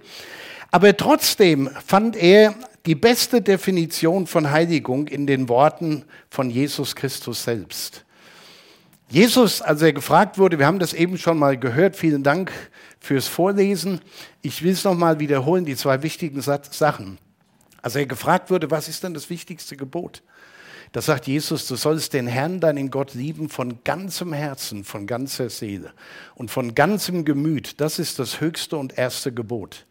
Aber 0.73 0.97
trotzdem 0.97 1.71
fand 1.87 2.17
er 2.17 2.57
die 2.87 2.97
beste 2.97 3.41
Definition 3.41 4.27
von 4.27 4.51
Heiligung 4.51 5.07
in 5.07 5.29
den 5.29 5.49
Worten 5.49 6.03
von 6.29 6.51
Jesus 6.51 6.97
Christus 6.97 7.45
selbst. 7.45 8.05
Jesus, 9.09 9.63
als 9.63 9.81
er 9.81 9.93
gefragt 9.93 10.39
wurde, 10.39 10.59
wir 10.59 10.67
haben 10.67 10.81
das 10.81 10.93
eben 10.93 11.19
schon 11.19 11.39
mal 11.39 11.57
gehört, 11.57 11.95
vielen 11.95 12.25
Dank 12.25 12.51
fürs 12.99 13.29
Vorlesen. 13.29 14.01
Ich 14.43 14.65
will 14.65 14.73
es 14.73 14.83
nochmal 14.83 15.21
wiederholen, 15.21 15.65
die 15.65 15.77
zwei 15.77 16.03
wichtigen 16.03 16.43
Sachen. 16.43 17.19
Als 17.87 17.95
er 17.95 18.05
gefragt 18.05 18.51
wurde, 18.51 18.69
was 18.73 18.89
ist 18.89 19.05
denn 19.05 19.15
das 19.15 19.31
wichtigste 19.31 19.77
Gebot? 19.77 20.25
Da 20.91 21.01
sagt 21.01 21.29
Jesus, 21.29 21.69
du 21.69 21.77
sollst 21.77 22.15
den 22.15 22.27
Herrn, 22.27 22.59
deinen 22.59 22.91
Gott 22.91 23.15
lieben 23.15 23.49
von 23.49 23.79
ganzem 23.85 24.33
Herzen, 24.33 24.83
von 24.83 25.07
ganzer 25.07 25.51
Seele 25.51 25.93
und 26.35 26.51
von 26.51 26.75
ganzem 26.75 27.25
Gemüt. 27.25 27.81
Das 27.81 28.01
ist 28.01 28.19
das 28.19 28.41
höchste 28.41 28.77
und 28.77 28.99
erste 28.99 29.33
Gebot. 29.33 29.87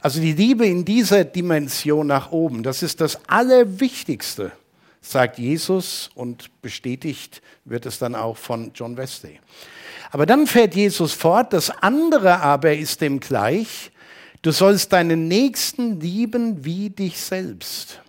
Also 0.00 0.20
die 0.20 0.32
Liebe 0.32 0.64
in 0.64 0.84
dieser 0.84 1.24
Dimension 1.24 2.06
nach 2.06 2.30
oben, 2.30 2.62
das 2.62 2.84
ist 2.84 3.00
das 3.00 3.18
Allerwichtigste, 3.26 4.52
sagt 5.00 5.40
Jesus 5.40 6.08
und 6.14 6.62
bestätigt 6.62 7.42
wird 7.64 7.84
es 7.84 7.98
dann 7.98 8.14
auch 8.14 8.36
von 8.36 8.70
John 8.76 8.96
Wesley. 8.96 9.40
Aber 10.12 10.24
dann 10.24 10.46
fährt 10.46 10.76
Jesus 10.76 11.14
fort, 11.14 11.52
das 11.52 11.70
andere 11.82 12.42
aber 12.42 12.74
ist 12.74 13.00
dem 13.00 13.18
gleich, 13.18 13.90
Du 14.42 14.52
sollst 14.52 14.92
deinen 14.92 15.28
Nächsten 15.28 16.00
lieben 16.00 16.64
wie 16.64 16.90
dich 16.90 17.20
selbst. 17.20 18.00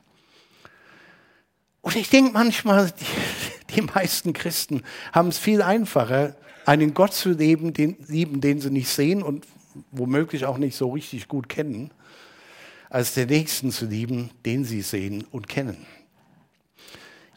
Und 1.82 1.96
ich 1.96 2.10
denke 2.10 2.32
manchmal, 2.32 2.92
die, 2.92 3.76
die, 3.76 3.82
meisten 3.82 4.32
Christen 4.34 4.84
haben 5.12 5.30
es 5.30 5.38
viel 5.38 5.62
einfacher, 5.62 6.36
einen 6.66 6.94
Gott 6.94 7.14
zu 7.14 7.32
leben, 7.32 7.74
den, 7.74 7.98
lieben, 8.08 8.40
den 8.40 8.62
sie 8.62 8.70
nicht 8.70 8.88
sehen 8.88 9.24
und 9.24 9.46
womöglich 9.92 10.46
auch 10.46 10.58
nicht 10.58 10.76
so 10.76 10.92
richtig 10.92 11.28
gut 11.28 11.50
kennen, 11.50 11.92
als 12.90 13.14
den 13.14 13.30
Nächsten 13.30 13.72
zu 13.72 13.86
lieben, 13.86 14.30
den 14.46 14.64
sie 14.64 14.82
sehen 14.82 15.26
und 15.32 15.50
kennen. 15.50 15.86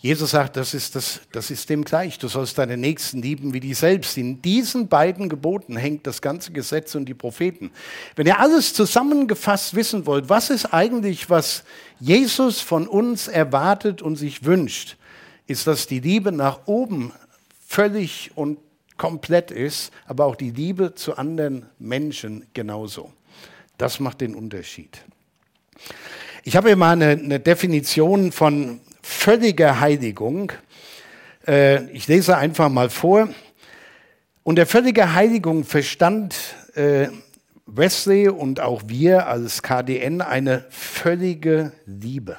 Jesus 0.05 0.33
sagt, 0.33 0.59
das 0.59 0.75
ist, 0.75 0.97
das, 0.97 1.23
das 1.33 1.51
ist 1.51 1.71
dem 1.71 1.83
gleich. 1.83 2.19
Du 2.19 2.29
sollst 2.29 2.59
deine 2.59 2.77
Nächsten 2.77 3.23
lieben 3.23 3.55
wie 3.55 3.61
dich 3.61 3.79
selbst. 3.79 4.19
In 4.19 4.43
diesen 4.43 4.89
beiden 4.89 5.31
Geboten 5.31 5.79
hängt 5.79 6.07
das 6.07 6.21
ganze 6.21 6.53
Gesetz 6.53 6.95
und 6.95 7.07
die 7.07 7.15
Propheten. 7.15 7.71
Wenn 8.15 8.27
ihr 8.27 8.39
alles 8.39 8.75
zusammengefasst 8.75 9.75
wissen 9.75 10.05
wollt, 10.05 10.29
was 10.29 10.51
ist 10.51 10.67
eigentlich, 10.67 11.31
was 11.31 11.65
Jesus 12.01 12.61
von 12.61 12.87
uns 12.87 13.29
erwartet 13.29 14.03
und 14.03 14.17
sich 14.17 14.45
wünscht, 14.45 14.99
ist, 15.47 15.67
dass 15.67 15.87
die 15.87 16.01
Liebe 16.01 16.33
nach 16.33 16.67
oben 16.67 17.11
völlig 17.67 18.31
und 18.35 18.59
komplett 18.99 19.51
ist, 19.51 19.91
aber 20.07 20.27
auch 20.27 20.37
die 20.37 20.51
Liebe 20.51 20.95
zu 20.95 21.17
anderen 21.17 21.65
Menschen 21.79 22.45
genauso. 22.53 23.11
Das 23.79 24.01
macht 24.01 24.21
den 24.21 24.35
Unterschied. 24.35 25.03
Ich 26.43 26.57
habe 26.57 26.69
hier 26.69 26.77
mal 26.77 26.93
eine, 26.93 27.13
eine 27.13 27.41
Definition 27.41 28.33
von 28.33 28.81
völliger 29.05 29.81
Heiligung. 29.81 30.51
Äh, 31.47 31.85
ich 31.91 32.09
lese 32.09 32.39
einfach 32.39 32.71
mal 32.71 32.89
vor. 32.89 33.29
Unter 34.43 34.65
völliger 34.65 35.15
Heiligung 35.15 35.65
verstand 35.65 36.35
äh, 36.75 37.09
Wesley 37.67 38.29
und 38.29 38.61
auch 38.61 38.83
wir 38.87 39.27
als 39.27 39.63
KDN 39.63 40.23
eine 40.23 40.65
völlige 40.71 41.73
Liebe. 41.85 42.39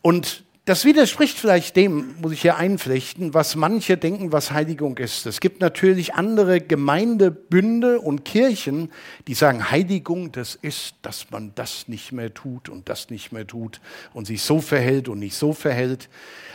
Und 0.00 0.44
das 0.64 0.84
widerspricht 0.84 1.36
vielleicht 1.38 1.74
dem, 1.74 2.14
muss 2.20 2.32
ich 2.32 2.42
hier 2.42 2.56
einflechten, 2.56 3.34
was 3.34 3.56
manche 3.56 3.96
denken, 3.96 4.30
was 4.30 4.52
Heiligung 4.52 4.96
ist. 4.98 5.26
Es 5.26 5.40
gibt 5.40 5.60
natürlich 5.60 6.14
andere 6.14 6.60
Gemeindebünde 6.60 8.00
und 8.00 8.24
Kirchen, 8.24 8.92
die 9.26 9.34
sagen, 9.34 9.72
Heiligung, 9.72 10.30
das 10.30 10.54
ist, 10.54 10.94
dass 11.02 11.32
man 11.32 11.52
das 11.56 11.88
nicht 11.88 12.12
mehr 12.12 12.32
tut 12.32 12.68
und 12.68 12.88
das 12.88 13.10
nicht 13.10 13.32
mehr 13.32 13.44
tut 13.44 13.80
und 14.14 14.28
sich 14.28 14.42
so 14.42 14.60
verhält 14.60 15.08
und 15.08 15.18
nicht 15.18 15.34
so 15.34 15.52
verhält. 15.52 16.08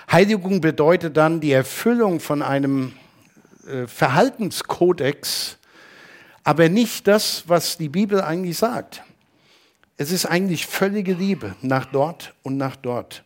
Heiligung 0.10 0.62
bedeutet 0.62 1.18
dann 1.18 1.42
die 1.42 1.52
Erfüllung 1.52 2.22
von 2.22 2.42
einem 2.42 2.94
äh, 3.68 3.88
Verhaltenskodex, 3.88 5.58
aber 6.46 6.70
nicht 6.70 7.08
das, 7.08 7.44
was 7.48 7.78
die 7.78 7.90
Bibel 7.90 8.22
eigentlich 8.22 8.58
sagt. 8.58 9.04
Es 9.98 10.14
ist 10.14 10.26
eigentlich 10.26 10.66
völlige 10.66 11.14
Liebe 11.14 11.56
nach 11.62 11.88
dort 11.88 12.34
und 12.42 12.56
nach 12.56 12.78
dort. 12.78 13.26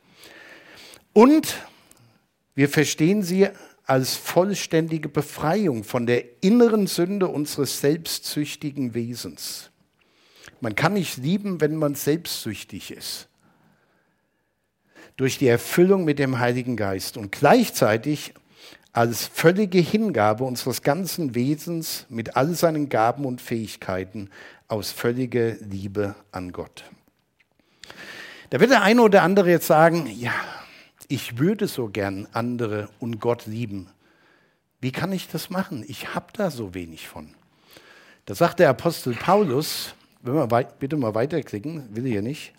Und 1.14 1.56
wir 2.56 2.70
verstehen 2.70 3.24
sie 3.24 3.50
als 3.86 4.16
vollständige 4.16 5.10
Befreiung 5.10 5.84
von 5.84 6.06
der 6.06 6.44
inneren 6.44 6.88
Sünde 6.88 7.28
unseres 7.28 7.82
selbstsüchtigen 7.82 8.94
Wesens. 8.94 9.70
Man 10.62 10.76
kann 10.76 10.94
nicht 10.94 11.18
lieben, 11.18 11.60
wenn 11.60 11.76
man 11.76 11.96
selbstsüchtig 11.96 12.92
ist. 12.92 13.28
Durch 15.18 15.38
die 15.38 15.48
Erfüllung 15.48 16.06
mit 16.06 16.20
dem 16.20 16.40
Heiligen 16.40 16.78
Geist 16.78 17.18
und 17.18 17.32
gleichzeitig 17.32 18.34
als 18.94 19.26
völlige 19.26 19.80
Hingabe 19.80 20.44
unseres 20.44 20.82
ganzen 20.82 21.36
Wesens 21.36 22.06
mit 22.10 22.36
all 22.36 22.54
seinen 22.54 22.90
Gaben 22.90 23.26
und 23.26 23.42
Fähigkeiten 23.42 24.30
aus 24.68 24.92
völliger 24.92 25.56
Liebe 25.62 26.16
an 26.32 26.52
Gott. 26.52 26.84
Da 28.50 28.60
wird 28.60 28.72
der 28.72 28.84
eine 28.84 29.02
oder 29.02 29.24
andere 29.24 29.50
jetzt 29.50 29.68
sagen, 29.68 30.08
ja, 30.08 30.34
ich 31.12 31.38
würde 31.38 31.68
so 31.68 31.90
gern 31.90 32.26
andere 32.32 32.88
und 33.00 33.20
Gott 33.20 33.46
lieben. 33.46 33.90
Wie 34.80 34.94
kann 34.94 35.12
ich 35.12 35.28
das 35.28 35.50
machen? 35.50 35.84
Ich 35.88 36.16
habe 36.16 36.28
da 36.34 36.50
so 36.50 36.74
wenig 36.74 37.08
von. 37.08 37.36
Da 38.26 38.34
sagt 38.34 38.60
der 38.60 38.70
Apostel 38.70 39.14
Paulus, 39.14 39.94
wenn 40.22 40.36
wir 40.36 40.48
bitte 40.80 40.96
mal 40.96 41.14
weiterklicken, 41.14 41.94
will 41.94 42.06
ich 42.06 42.14
ja 42.14 42.22
nicht. 42.22 42.54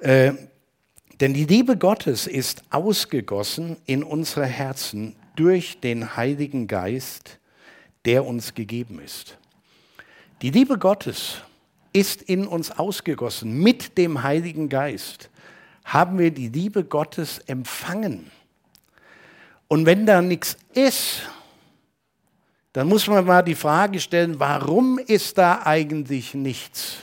Äh, 0.00 0.32
denn 1.20 1.32
die 1.32 1.44
Liebe 1.44 1.76
Gottes 1.76 2.26
ist 2.26 2.64
ausgegossen 2.70 3.76
in 3.86 4.02
unsere 4.02 4.46
Herzen 4.46 5.14
durch 5.36 5.78
den 5.78 6.16
Heiligen 6.16 6.66
Geist, 6.66 7.38
der 8.06 8.26
uns 8.26 8.54
gegeben 8.54 9.00
ist. 9.00 9.38
Die 10.42 10.50
Liebe 10.50 10.78
Gottes 10.78 11.42
ist 11.92 12.22
in 12.22 12.46
uns 12.46 12.72
ausgegossen 12.72 13.62
mit 13.62 13.98
dem 13.98 14.24
Heiligen 14.24 14.68
Geist 14.68 15.29
haben 15.92 16.18
wir 16.20 16.30
die 16.30 16.48
Liebe 16.48 16.84
Gottes 16.84 17.40
empfangen. 17.46 18.30
Und 19.66 19.86
wenn 19.86 20.06
da 20.06 20.22
nichts 20.22 20.56
ist, 20.72 21.22
dann 22.72 22.88
muss 22.88 23.08
man 23.08 23.24
mal 23.24 23.42
die 23.42 23.56
Frage 23.56 23.98
stellen, 23.98 24.38
warum 24.38 24.98
ist 24.98 25.36
da 25.36 25.62
eigentlich 25.64 26.34
nichts? 26.34 26.98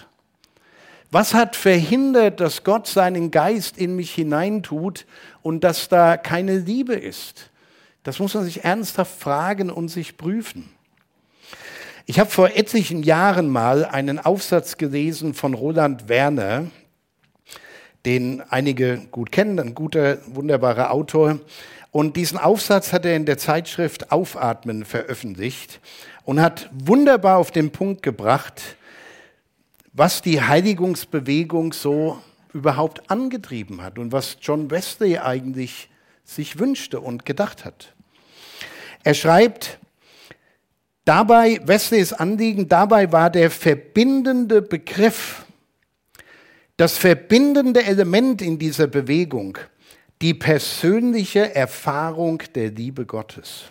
Was 1.11 1.33
hat 1.33 1.57
verhindert, 1.57 2.39
dass 2.39 2.63
Gott 2.63 2.87
seinen 2.87 3.29
Geist 3.29 3.77
in 3.77 3.97
mich 3.97 4.13
hineintut 4.13 5.05
und 5.41 5.65
dass 5.65 5.89
da 5.89 6.15
keine 6.15 6.57
Liebe 6.57 6.93
ist? 6.95 7.49
Das 8.03 8.19
muss 8.19 8.33
man 8.33 8.45
sich 8.45 8.63
ernsthaft 8.63 9.19
fragen 9.19 9.69
und 9.69 9.89
sich 9.89 10.15
prüfen. 10.15 10.69
Ich 12.05 12.21
habe 12.21 12.29
vor 12.29 12.51
etlichen 12.51 13.03
Jahren 13.03 13.49
mal 13.49 13.83
einen 13.83 14.19
Aufsatz 14.19 14.77
gelesen 14.77 15.33
von 15.33 15.53
Roland 15.53 16.07
Werner, 16.07 16.67
den 18.07 18.41
einige 18.49 19.01
gut 19.11 19.33
kennen, 19.33 19.59
ein 19.59 19.75
guter, 19.75 20.19
wunderbarer 20.27 20.91
Autor. 20.91 21.39
Und 21.91 22.15
diesen 22.15 22.37
Aufsatz 22.37 22.93
hat 22.93 23.05
er 23.05 23.17
in 23.17 23.25
der 23.25 23.37
Zeitschrift 23.37 24.13
Aufatmen 24.13 24.85
veröffentlicht 24.85 25.81
und 26.23 26.39
hat 26.39 26.69
wunderbar 26.71 27.37
auf 27.37 27.51
den 27.51 27.71
Punkt 27.71 28.03
gebracht, 28.03 28.77
was 29.91 30.21
die 30.21 30.41
Heiligungsbewegung 30.41 31.73
so 31.73 32.17
überhaupt 32.53 33.11
angetrieben 33.11 33.81
hat 33.81 33.99
und 33.99 34.13
was 34.13 34.37
John 34.41 34.71
Wesley 34.71 35.17
eigentlich 35.17 35.89
sich 36.23 36.59
wünschte 36.59 37.01
und 37.01 37.25
gedacht 37.25 37.65
hat. 37.65 37.93
Er 39.03 39.15
schreibt, 39.15 39.79
dabei, 41.03 41.59
Wesleys 41.65 42.13
Anliegen, 42.13 42.69
dabei 42.69 43.11
war 43.11 43.29
der 43.29 43.51
verbindende 43.51 44.61
Begriff 44.61 45.43
das 46.77 46.97
verbindende 46.97 47.83
Element 47.83 48.41
in 48.41 48.59
dieser 48.59 48.87
Bewegung, 48.87 49.57
die 50.21 50.33
persönliche 50.33 51.53
Erfahrung 51.53 52.41
der 52.55 52.69
Liebe 52.69 53.05
Gottes. 53.05 53.65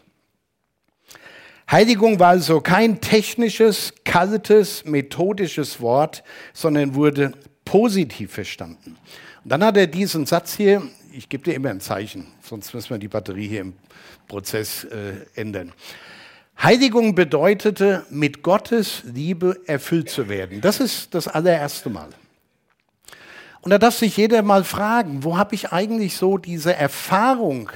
Heiligung 1.70 2.20
war 2.20 2.28
also 2.28 2.60
kein 2.60 3.00
technisches, 3.00 3.92
kaltes, 4.04 4.84
methodisches 4.84 5.80
Wort, 5.80 6.22
sondern 6.52 6.94
wurde 6.94 7.32
positiv 7.64 8.32
verstanden. 8.32 8.96
Und 9.42 9.50
dann 9.50 9.64
hat 9.64 9.76
er 9.76 9.88
diesen 9.88 10.26
Satz 10.26 10.54
hier, 10.54 10.82
ich 11.12 11.28
gebe 11.28 11.44
dir 11.44 11.54
immer 11.54 11.70
ein 11.70 11.80
Zeichen, 11.80 12.28
sonst 12.42 12.72
müssen 12.74 12.90
wir 12.90 12.98
die 12.98 13.08
Batterie 13.08 13.48
hier 13.48 13.62
im 13.62 13.72
Prozess 14.28 14.84
äh, 14.84 15.14
ändern. 15.34 15.72
Heiligung 16.62 17.14
bedeutete, 17.14 18.06
mit 18.10 18.42
Gottes 18.42 19.02
Liebe 19.04 19.60
erfüllt 19.66 20.08
zu 20.08 20.28
werden. 20.28 20.60
Das 20.60 20.80
ist 20.80 21.14
das 21.14 21.28
allererste 21.28 21.90
Mal. 21.90 22.08
Und 23.66 23.70
da 23.70 23.78
darf 23.78 23.96
sich 23.96 24.16
jeder 24.16 24.42
mal 24.42 24.62
fragen, 24.62 25.24
wo 25.24 25.38
habe 25.38 25.56
ich 25.56 25.72
eigentlich 25.72 26.16
so 26.16 26.38
diese 26.38 26.76
Erfahrung 26.76 27.68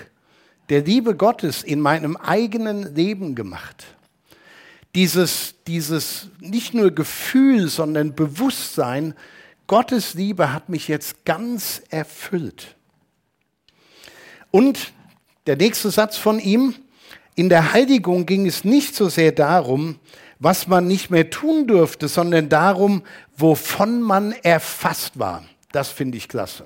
der 0.69 0.83
Liebe 0.83 1.17
Gottes 1.17 1.65
in 1.65 1.81
meinem 1.81 2.17
eigenen 2.17 2.95
Leben 2.95 3.35
gemacht? 3.35 3.87
Dieses, 4.95 5.57
dieses 5.67 6.29
nicht 6.39 6.75
nur 6.75 6.93
Gefühl, 6.93 7.67
sondern 7.67 8.15
Bewusstsein, 8.15 9.15
Gottes 9.67 10.15
Liebe 10.15 10.53
hat 10.53 10.69
mich 10.69 10.87
jetzt 10.87 11.25
ganz 11.25 11.83
erfüllt. 11.91 12.77
Und 14.53 14.93
der 15.49 15.57
nächste 15.57 15.91
Satz 15.91 16.17
von 16.17 16.39
ihm, 16.39 16.77
in 17.35 17.49
der 17.49 17.73
Heiligung 17.73 18.27
ging 18.27 18.47
es 18.47 18.63
nicht 18.63 18.95
so 18.95 19.09
sehr 19.09 19.33
darum, 19.33 19.99
was 20.39 20.69
man 20.69 20.87
nicht 20.87 21.11
mehr 21.11 21.31
tun 21.31 21.67
durfte, 21.67 22.07
sondern 22.07 22.49
darum, 22.49 23.03
wovon 23.37 24.01
man 24.01 24.31
erfasst 24.31 25.19
war. 25.19 25.43
Das 25.73 25.89
finde 25.89 26.19
ich 26.19 26.29
klasse. 26.29 26.65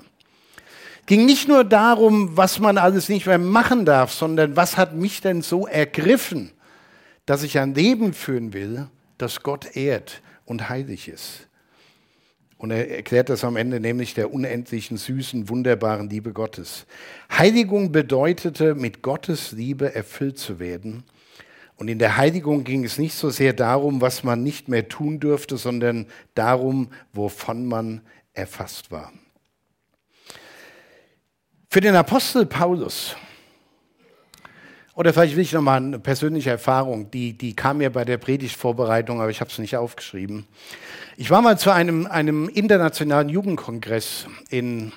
Ging 1.05 1.25
nicht 1.25 1.47
nur 1.47 1.63
darum, 1.63 2.35
was 2.35 2.59
man 2.59 2.77
alles 2.77 3.09
nicht 3.09 3.27
mehr 3.27 3.37
machen 3.37 3.85
darf, 3.85 4.11
sondern 4.11 4.55
was 4.55 4.75
hat 4.77 4.95
mich 4.95 5.21
denn 5.21 5.41
so 5.43 5.67
ergriffen, 5.67 6.51
dass 7.25 7.43
ich 7.43 7.59
ein 7.59 7.75
Leben 7.75 8.13
führen 8.13 8.53
will, 8.53 8.87
das 9.17 9.41
Gott 9.41 9.75
ehrt 9.75 10.21
und 10.45 10.69
heilig 10.69 11.07
ist. 11.07 11.47
Und 12.57 12.71
er 12.71 12.89
erklärt 12.89 13.29
das 13.29 13.43
am 13.43 13.57
Ende 13.57 13.79
nämlich 13.79 14.13
der 14.13 14.33
unendlichen, 14.33 14.97
süßen, 14.97 15.49
wunderbaren 15.49 16.09
Liebe 16.09 16.33
Gottes. 16.33 16.85
Heiligung 17.31 17.91
bedeutete, 17.91 18.73
mit 18.73 19.01
Gottes 19.01 19.51
Liebe 19.51 19.93
erfüllt 19.93 20.39
zu 20.39 20.57
werden 20.57 21.03
Und 21.77 21.89
in 21.89 21.99
der 21.99 22.17
Heiligung 22.17 22.63
ging 22.63 22.85
es 22.85 22.97
nicht 22.97 23.15
so 23.15 23.29
sehr 23.29 23.53
darum, 23.53 23.99
was 23.99 24.23
man 24.23 24.41
nicht 24.41 24.69
mehr 24.69 24.87
tun 24.87 25.19
dürfte, 25.19 25.57
sondern 25.57 26.07
darum, 26.33 26.89
wovon 27.11 27.65
man 27.65 28.01
erfasst 28.35 28.91
war. 28.91 29.11
Für 31.69 31.81
den 31.81 31.95
Apostel 31.95 32.45
Paulus, 32.45 33.15
oder 34.93 35.11
vielleicht 35.11 35.35
will 35.35 35.43
ich 35.43 35.51
nochmal 35.51 35.77
eine 35.77 35.99
persönliche 35.99 36.51
Erfahrung, 36.51 37.11
die, 37.11 37.33
die 37.33 37.53
kam 37.53 37.79
mir 37.79 37.89
bei 37.89 38.05
der 38.05 38.17
Predigtvorbereitung, 38.17 39.19
aber 39.19 39.29
ich 39.29 39.41
habe 39.41 39.51
es 39.51 39.57
nicht 39.57 39.75
aufgeschrieben. 39.75 40.47
Ich 41.17 41.29
war 41.29 41.41
mal 41.41 41.57
zu 41.57 41.71
einem, 41.71 42.07
einem 42.07 42.47
internationalen 42.47 43.27
Jugendkongress 43.27 44.27
in 44.49 44.93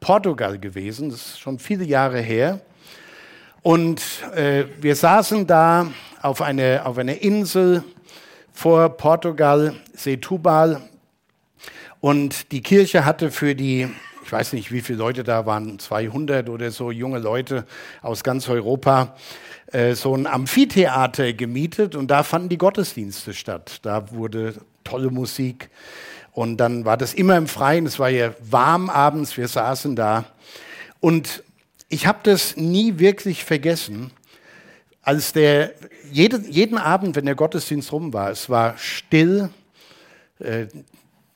Portugal 0.00 0.58
gewesen, 0.58 1.10
das 1.10 1.26
ist 1.26 1.40
schon 1.40 1.58
viele 1.58 1.84
Jahre 1.84 2.20
her. 2.20 2.60
Und 3.62 4.02
äh, 4.34 4.64
wir 4.80 4.96
saßen 4.96 5.46
da 5.46 5.86
auf 6.20 6.42
einer 6.42 6.86
auf 6.86 6.98
eine 6.98 7.14
Insel 7.16 7.84
vor 8.52 8.88
Portugal, 8.96 9.74
Setúbal. 9.94 10.80
Und 12.02 12.50
die 12.50 12.62
Kirche 12.62 13.04
hatte 13.04 13.30
für 13.30 13.54
die, 13.54 13.88
ich 14.24 14.32
weiß 14.32 14.54
nicht, 14.54 14.72
wie 14.72 14.80
viele 14.80 14.98
Leute 14.98 15.22
da 15.22 15.46
waren, 15.46 15.78
200 15.78 16.48
oder 16.48 16.72
so 16.72 16.90
junge 16.90 17.20
Leute 17.20 17.64
aus 18.00 18.24
ganz 18.24 18.48
Europa, 18.48 19.14
äh, 19.70 19.94
so 19.94 20.12
ein 20.12 20.26
Amphitheater 20.26 21.32
gemietet 21.32 21.94
und 21.94 22.10
da 22.10 22.24
fanden 22.24 22.48
die 22.48 22.58
Gottesdienste 22.58 23.34
statt. 23.34 23.78
Da 23.82 24.10
wurde 24.10 24.56
tolle 24.82 25.10
Musik 25.10 25.70
und 26.32 26.56
dann 26.56 26.84
war 26.84 26.96
das 26.96 27.14
immer 27.14 27.36
im 27.36 27.46
Freien. 27.46 27.86
Es 27.86 28.00
war 28.00 28.08
ja 28.10 28.34
warm 28.40 28.90
abends, 28.90 29.36
wir 29.36 29.46
saßen 29.46 29.94
da. 29.94 30.24
Und 30.98 31.44
ich 31.88 32.08
habe 32.08 32.18
das 32.24 32.56
nie 32.56 32.98
wirklich 32.98 33.44
vergessen, 33.44 34.10
als 35.02 35.32
der, 35.32 35.72
jede, 36.10 36.40
jeden 36.48 36.78
Abend, 36.78 37.14
wenn 37.14 37.26
der 37.26 37.36
Gottesdienst 37.36 37.92
rum 37.92 38.12
war, 38.12 38.32
es 38.32 38.50
war 38.50 38.76
still, 38.76 39.50
äh, 40.40 40.66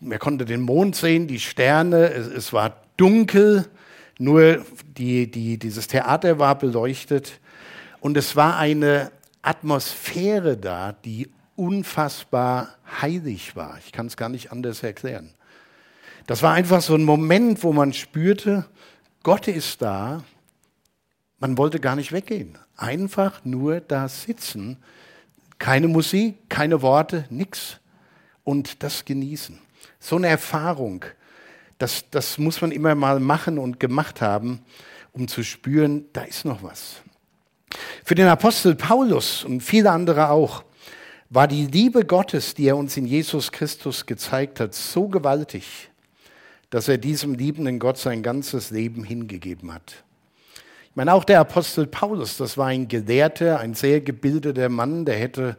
man 0.01 0.19
konnte 0.19 0.45
den 0.45 0.61
Mond 0.61 0.97
sehen, 0.97 1.27
die 1.27 1.41
Sterne, 1.41 2.11
es, 2.11 2.27
es 2.27 2.53
war 2.53 2.77
dunkel, 2.97 3.69
nur 4.19 4.65
die, 4.97 5.31
die, 5.31 5.59
dieses 5.59 5.89
Theater 5.89 6.39
war 6.39 6.59
beleuchtet 6.59 7.41
und 8.01 8.17
es 8.17 8.37
war 8.37 8.57
eine 8.59 9.11
Atmosphäre 9.43 10.57
da, 10.57 10.93
die 10.93 11.31
unfassbar 11.55 12.77
heilig 13.01 13.57
war. 13.57 13.79
Ich 13.85 13.93
kann 13.93 14.07
es 14.07 14.17
gar 14.17 14.29
nicht 14.29 14.53
anders 14.53 14.83
erklären. 14.83 15.35
Das 16.27 16.43
war 16.43 16.55
einfach 16.55 16.81
so 16.81 16.95
ein 16.95 17.05
Moment, 17.05 17.63
wo 17.63 17.73
man 17.73 17.93
spürte, 17.93 18.67
Gott 19.23 19.49
ist 19.49 19.83
da 19.83 20.23
man 21.39 21.59
wollte 21.59 21.81
gar 21.81 21.97
nicht 21.97 22.13
weggehen. 22.13 22.59
Einfach 22.77 23.45
nur 23.45 23.81
da 23.81 24.09
sitzen. 24.09 24.79
Keine 25.59 25.89
Musik, 25.89 26.49
keine 26.49 26.83
Worte, 26.83 27.27
nichts. 27.31 27.79
Und 28.45 28.83
das 28.83 29.05
genießen. 29.05 29.59
So 30.07 30.15
eine 30.15 30.29
Erfahrung, 30.29 31.05
das, 31.79 32.05
das 32.13 32.39
muss 32.39 32.61
man 32.61 32.71
immer 32.71 32.95
mal 32.95 33.19
machen 33.19 33.59
und 33.59 33.81
gemacht 33.81 34.21
haben, 34.21 34.61
um 35.13 35.27
zu 35.27 35.43
spüren, 35.43 36.05
da 36.13 36.23
ist 36.23 36.45
noch 36.45 36.63
was. 36.63 37.03
Für 38.05 38.15
den 38.15 38.29
Apostel 38.29 38.77
Paulus 38.77 39.43
und 39.43 39.63
viele 39.63 39.91
andere 39.91 40.31
auch 40.31 40.63
war 41.29 41.49
die 41.49 41.67
Liebe 41.67 42.05
Gottes, 42.05 42.55
die 42.55 42.69
er 42.69 42.77
uns 42.77 42.97
in 42.97 43.05
Jesus 43.05 43.51
Christus 43.51 44.07
gezeigt 44.07 44.61
hat, 44.61 44.75
so 44.75 45.09
gewaltig, 45.09 45.91
dass 46.71 46.87
er 46.87 46.99
diesem 46.99 47.35
liebenden 47.35 47.81
Gott 47.81 47.99
sein 47.99 48.23
ganzes 48.23 48.71
Leben 48.71 49.03
hingegeben 49.03 49.75
hat. 49.75 50.05
Ich 50.89 50.95
meine, 50.95 51.15
auch 51.15 51.25
der 51.25 51.41
Apostel 51.41 51.89
Paulus, 51.89 52.37
das 52.37 52.57
war 52.57 52.69
ein 52.69 52.87
Gelehrter, 52.87 53.59
ein 53.59 53.75
sehr 53.75 54.01
gebildeter 54.01 54.69
Mann, 54.69 55.05
der 55.05 55.17
hätte 55.17 55.59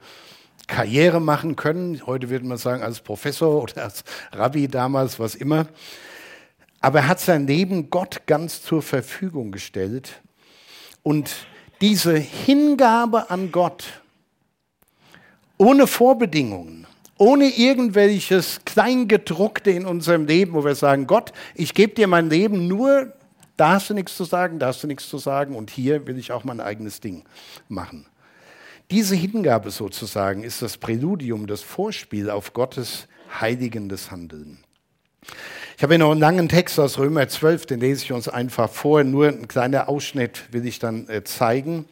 Karriere 0.68 1.20
machen 1.20 1.56
können. 1.56 2.06
Heute 2.06 2.30
würde 2.30 2.46
man 2.46 2.58
sagen, 2.58 2.84
als 2.84 3.00
Professor 3.00 3.64
oder 3.64 3.84
als 3.84 4.04
Rabbi 4.32 4.68
damals, 4.68 5.20
was 5.20 5.36
immer. 5.36 5.68
Aber 6.80 7.00
er 7.00 7.08
hat 7.08 7.20
sein 7.20 7.48
Leben 7.48 7.90
Gott 7.90 8.28
ganz 8.28 8.62
zur 8.62 8.82
Verfügung 8.82 9.52
gestellt. 9.52 10.22
Und 11.02 11.32
diese 11.82 12.18
Hingabe 12.18 13.30
an 13.30 13.52
Gott, 13.52 13.86
ohne 15.58 15.88
Vorbedingungen, 15.88 16.86
ohne 17.18 17.50
irgendwelches 17.50 18.60
Kleingedruckte 18.66 19.72
in 19.72 19.86
unserem 19.86 20.26
Leben, 20.26 20.54
wo 20.54 20.64
wir 20.64 20.76
sagen, 20.76 21.08
Gott, 21.08 21.34
ich 21.56 21.74
gebe 21.74 21.94
dir 21.94 22.08
mein 22.08 22.30
Leben 22.30 22.68
nur, 22.68 23.14
da 23.58 23.74
hast 23.74 23.90
du 23.90 23.96
nichts 23.96 24.16
zu 24.16 24.24
sagen, 24.24 24.60
da 24.60 24.68
hast 24.68 24.84
du 24.84 24.88
nichts 24.88 25.10
zu 25.10 25.18
sagen 25.18 25.56
und 25.56 25.72
hier 25.72 26.06
will 26.06 26.18
ich 26.18 26.32
auch 26.32 26.44
mein 26.44 26.60
eigenes 26.60 27.00
Ding 27.00 27.24
machen. 27.68 28.06
Diese 28.90 29.16
Hingabe 29.16 29.70
sozusagen 29.70 30.44
ist 30.44 30.62
das 30.62 30.78
Präludium, 30.78 31.46
das 31.46 31.62
Vorspiel 31.62 32.30
auf 32.30 32.54
Gottes 32.54 33.08
heiligendes 33.42 34.12
Handeln. 34.12 34.60
Ich 35.76 35.84
habe 35.84 35.96
hier 35.96 36.00
noch 36.00 36.12
einen 36.12 36.22
langen 36.22 36.48
Text 36.48 36.80
aus 36.80 36.98
Römer 36.98 37.28
12, 37.28 37.66
den 37.66 37.82
lese 37.82 38.06
ich 38.06 38.14
uns 38.14 38.30
einfach 38.30 38.70
vor. 38.70 39.04
Nur 39.04 39.28
ein 39.28 39.50
kleiner 39.50 39.90
Ausschnitt 39.90 40.46
will 40.52 40.66
ich 40.66 40.80
dann 40.80 41.10
äh, 41.10 41.26
zeigen. 41.26 41.84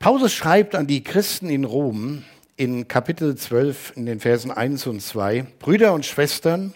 Paulus 0.00 0.32
schreibt 0.32 0.74
an 0.74 0.88
die 0.88 1.04
Christen 1.04 1.48
in 1.48 1.64
Rom 1.64 2.24
in 2.56 2.88
Kapitel 2.88 3.36
12 3.36 3.92
in 3.94 4.06
den 4.06 4.18
Versen 4.18 4.50
1 4.50 4.88
und 4.88 5.00
2, 5.02 5.46
Brüder 5.60 5.92
und 5.92 6.04
Schwestern, 6.04 6.74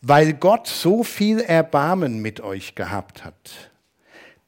weil 0.00 0.32
Gott 0.32 0.66
so 0.66 1.04
viel 1.04 1.40
Erbarmen 1.40 2.22
mit 2.22 2.40
euch 2.40 2.74
gehabt 2.74 3.22
hat. 3.22 3.70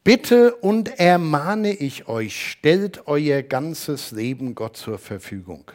Bitte 0.04 0.54
und 0.56 1.00
ermahne 1.00 1.72
ich 1.72 2.08
euch, 2.08 2.50
stellt 2.50 3.06
euer 3.06 3.40
ganzes 3.40 4.10
Leben 4.10 4.54
Gott 4.54 4.76
zur 4.76 4.98
Verfügung. 4.98 5.70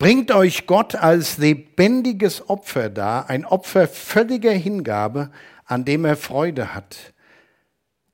Bringt 0.00 0.32
euch 0.32 0.66
Gott 0.66 0.96
als 0.96 1.38
lebendiges 1.38 2.50
Opfer 2.50 2.90
dar, 2.90 3.30
ein 3.30 3.44
Opfer 3.44 3.86
völliger 3.86 4.50
Hingabe, 4.50 5.30
an 5.64 5.84
dem 5.84 6.04
er 6.04 6.16
Freude 6.16 6.74
hat. 6.74 7.14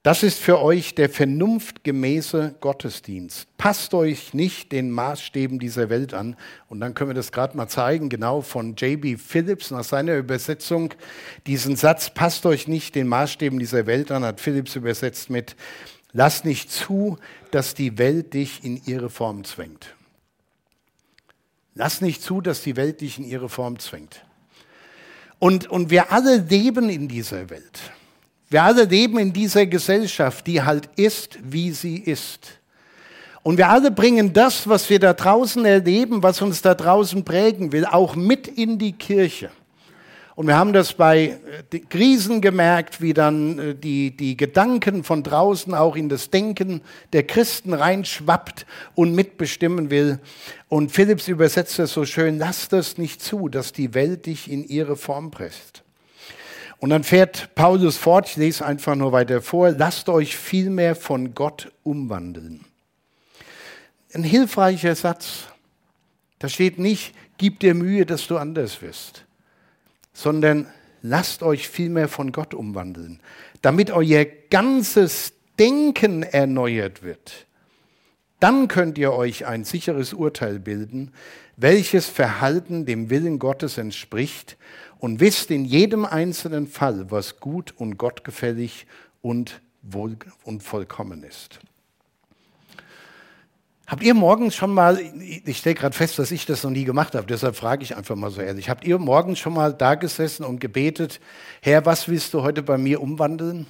Das 0.03 0.23
ist 0.23 0.39
für 0.39 0.63
euch 0.63 0.95
der 0.95 1.11
vernunftgemäße 1.11 2.55
Gottesdienst. 2.63 3.47
Passt 3.59 3.93
euch 3.93 4.33
nicht 4.33 4.73
den 4.73 4.91
Maßstäben 4.91 5.59
dieser 5.59 5.91
Welt 5.91 6.15
an. 6.15 6.37
Und 6.71 6.81
dann 6.81 6.95
können 6.95 7.11
wir 7.11 7.15
das 7.15 7.33
gerade 7.33 7.55
mal 7.55 7.69
zeigen, 7.69 8.09
genau 8.09 8.41
von 8.41 8.77
J.B. 8.77 9.19
Phillips 9.19 9.71
nach 9.71 9.85
seiner 9.85 10.17
Übersetzung. 10.17 10.95
Diesen 11.47 11.77
Satz, 11.77 12.09
passt 12.09 12.47
euch 12.47 12.67
nicht 12.67 12.95
den 12.95 13.09
Maßstäben 13.09 13.59
dieser 13.59 13.85
Welt 13.85 14.11
an, 14.11 14.25
hat 14.25 14.41
Phillips 14.41 14.75
übersetzt 14.75 15.29
mit, 15.29 15.55
lass 16.13 16.45
nicht 16.45 16.73
zu, 16.73 17.19
dass 17.51 17.75
die 17.75 17.99
Welt 17.99 18.33
dich 18.33 18.65
in 18.65 18.81
ihre 18.87 19.11
Form 19.11 19.45
zwängt. 19.45 19.95
Lass 21.75 22.01
nicht 22.01 22.23
zu, 22.23 22.41
dass 22.41 22.63
die 22.63 22.77
Welt 22.77 23.03
dich 23.03 23.19
in 23.19 23.25
ihre 23.25 23.51
Form 23.51 23.79
zwängt. 23.79 24.25
Und, 25.39 25.67
und 25.67 25.91
wir 25.91 26.11
alle 26.11 26.39
leben 26.39 26.89
in 26.89 27.07
dieser 27.07 27.51
Welt. 27.51 27.93
Wir 28.51 28.65
alle 28.65 28.83
leben 28.85 29.19
in 29.19 29.33
dieser 29.33 29.65
Gesellschaft, 29.67 30.47
die 30.49 30.61
halt 30.61 30.89
ist, 30.97 31.39
wie 31.43 31.71
sie 31.71 31.99
ist. 31.99 32.59
Und 33.45 33.57
wir 33.57 33.69
alle 33.69 33.93
bringen 33.93 34.33
das, 34.33 34.69
was 34.69 34.91
wir 34.91 34.99
da 34.99 35.15
draußen 35.15 35.65
erleben, 35.65 36.23
was 36.23 36.43
uns 36.43 36.61
da 36.61 36.75
draußen 36.75 37.25
prägen 37.25 37.71
will, 37.71 37.87
auch 37.87 38.17
mit 38.17 38.49
in 38.49 38.77
die 38.79 38.93
Kirche. 38.93 39.51
Und 40.35 40.49
wir 40.49 40.57
haben 40.57 40.73
das 40.73 40.95
bei 40.95 41.39
äh, 41.71 41.79
Krisen 41.79 42.41
gemerkt, 42.41 43.01
wie 43.01 43.15
dann 43.15 43.59
äh, 43.59 43.75
die, 43.75 44.17
die 44.17 44.37
Gedanken 44.37 45.05
von 45.05 45.23
draußen 45.23 45.73
auch 45.75 45.97
in 45.97 46.09
das 46.09 46.31
Denken 46.31 46.81
der 47.13 47.25
Christen 47.25 47.73
reinschwappt 47.73 48.67
und 48.95 49.15
mitbestimmen 49.15 49.91
will. 49.91 50.19
Und 50.69 50.91
Philipps 50.91 51.29
übersetzt 51.29 51.79
es 51.79 51.93
so 51.93 52.05
schön, 52.05 52.39
lass 52.39 52.69
das 52.69 52.99
nicht 52.99 53.23
zu, 53.23 53.49
dass 53.49 53.73
die 53.73 53.95
Welt 53.95 54.27
dich 54.27 54.51
in 54.51 54.65
ihre 54.65 54.97
Form 54.97 55.31
presst. 55.31 55.85
Und 56.81 56.88
dann 56.88 57.05
fährt 57.05 57.55
Paulus 57.55 57.99
fort, 57.99 58.31
ich 58.31 58.37
lese 58.37 58.64
einfach 58.64 58.95
nur 58.95 59.12
weiter 59.12 59.43
vor, 59.43 59.71
lasst 59.71 60.09
euch 60.09 60.37
vielmehr 60.37 60.97
von 60.97 61.35
Gott 61.35 61.71
umwandeln. 61.83 62.64
Ein 64.14 64.25
hilfreicher 64.25 64.95
Satz. 64.95 65.45
Da 66.38 66.49
steht 66.49 66.79
nicht, 66.79 67.14
gib 67.37 67.61
dir 67.61 67.75
Mühe, 67.75 68.07
dass 68.07 68.27
du 68.27 68.38
anders 68.38 68.81
wirst, 68.81 69.27
sondern 70.14 70.69
lasst 71.03 71.43
euch 71.43 71.69
vielmehr 71.69 72.09
von 72.09 72.33
Gott 72.33 72.55
umwandeln, 72.55 73.21
damit 73.61 73.90
euer 73.90 74.25
ganzes 74.25 75.35
Denken 75.59 76.23
erneuert 76.23 77.03
wird. 77.03 77.47
Dann 78.40 78.69
könnt 78.69 78.97
ihr 78.97 79.12
euch 79.12 79.45
ein 79.45 79.64
sicheres 79.64 80.14
Urteil 80.14 80.59
bilden, 80.59 81.12
welches 81.59 82.07
Verhalten 82.07 82.87
dem 82.87 83.11
Willen 83.11 83.38
Gottes 83.38 83.77
entspricht 83.77 84.57
und 85.01 85.19
wisst 85.19 85.51
in 85.51 85.65
jedem 85.65 86.05
einzelnen 86.05 86.67
Fall, 86.67 87.11
was 87.11 87.41
gut 87.41 87.73
und 87.77 87.97
gottgefällig 87.97 88.87
und, 89.23 89.63
wohl 89.81 90.17
und 90.45 90.63
vollkommen 90.63 91.23
ist. 91.23 91.59
Habt 93.87 94.03
ihr 94.03 94.15
morgens 94.15 94.55
schon 94.55 94.73
mal, 94.73 95.01
ich 95.19 95.59
stelle 95.59 95.75
gerade 95.75 95.97
fest, 95.97 96.19
dass 96.19 96.31
ich 96.31 96.45
das 96.47 96.63
noch 96.63 96.71
nie 96.71 96.85
gemacht 96.85 97.15
habe, 97.15 97.27
deshalb 97.27 97.57
frage 97.57 97.83
ich 97.83 97.97
einfach 97.97 98.15
mal 98.15 98.31
so 98.31 98.43
ehrlich, 98.43 98.69
habt 98.69 98.85
ihr 98.85 98.99
morgens 98.99 99.39
schon 99.39 99.55
mal 99.55 99.73
da 99.73 99.95
gesessen 99.95 100.45
und 100.45 100.61
gebetet, 100.61 101.19
Herr, 101.63 101.87
was 101.87 102.07
willst 102.07 102.35
du 102.35 102.43
heute 102.43 102.63
bei 102.63 102.77
mir 102.77 103.01
umwandeln? 103.01 103.67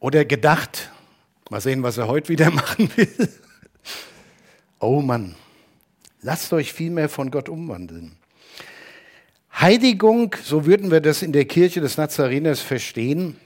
Oder 0.00 0.26
gedacht, 0.26 0.92
mal 1.50 1.60
sehen, 1.60 1.82
was 1.82 1.96
er 1.96 2.08
heute 2.08 2.28
wieder 2.28 2.50
machen 2.52 2.90
will. 2.94 3.28
Oh 4.80 5.00
Mann, 5.00 5.34
lasst 6.22 6.52
euch 6.52 6.72
vielmehr 6.72 7.08
von 7.08 7.32
Gott 7.32 7.48
umwandeln. 7.48 8.16
Heiligung, 9.52 10.36
so 10.40 10.66
würden 10.66 10.92
wir 10.92 11.00
das 11.00 11.22
in 11.22 11.32
der 11.32 11.46
Kirche 11.46 11.80
des 11.80 11.96
Nazareners 11.96 12.60
verstehen, 12.60 13.36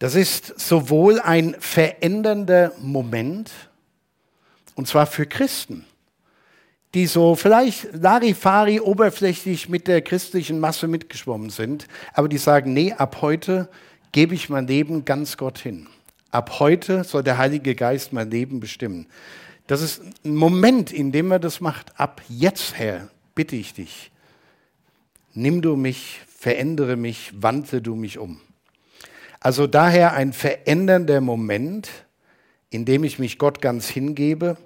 das 0.00 0.16
ist 0.16 0.58
sowohl 0.58 1.20
ein 1.20 1.54
verändernder 1.60 2.72
Moment, 2.80 3.52
und 4.74 4.88
zwar 4.88 5.06
für 5.06 5.26
Christen, 5.26 5.86
die 6.92 7.06
so 7.06 7.36
vielleicht 7.36 7.94
Larifari 7.94 8.80
oberflächlich 8.80 9.68
mit 9.68 9.86
der 9.86 10.02
christlichen 10.02 10.58
Masse 10.58 10.88
mitgeschwommen 10.88 11.50
sind, 11.50 11.86
aber 12.12 12.28
die 12.28 12.38
sagen, 12.38 12.72
nee, 12.72 12.92
ab 12.92 13.18
heute 13.22 13.68
gebe 14.10 14.34
ich 14.34 14.48
mein 14.48 14.66
Leben 14.66 15.04
ganz 15.04 15.36
Gott 15.36 15.58
hin. 15.58 15.86
Ab 16.32 16.58
heute 16.58 17.04
soll 17.04 17.22
der 17.22 17.38
Heilige 17.38 17.76
Geist 17.76 18.12
mein 18.12 18.30
Leben 18.30 18.58
bestimmen. 18.58 19.06
Das 19.66 19.80
ist 19.80 20.02
ein 20.24 20.36
Moment, 20.36 20.92
in 20.92 21.12
dem 21.12 21.30
er 21.30 21.38
das 21.38 21.60
macht. 21.60 21.98
Ab 21.98 22.22
jetzt, 22.28 22.78
Herr, 22.78 23.08
bitte 23.34 23.56
ich 23.56 23.74
dich, 23.74 24.10
nimm 25.34 25.62
du 25.62 25.76
mich, 25.76 26.20
verändere 26.26 26.96
mich, 26.96 27.32
wandle 27.34 27.82
du 27.82 27.94
mich 27.96 28.18
um. 28.18 28.40
Also 29.40 29.66
daher 29.66 30.12
ein 30.14 30.32
verändernder 30.32 31.20
Moment, 31.20 31.88
in 32.70 32.84
dem 32.84 33.04
ich 33.04 33.18
mich 33.18 33.38
Gott 33.38 33.60
ganz 33.60 33.88
hingebe, 33.88 34.56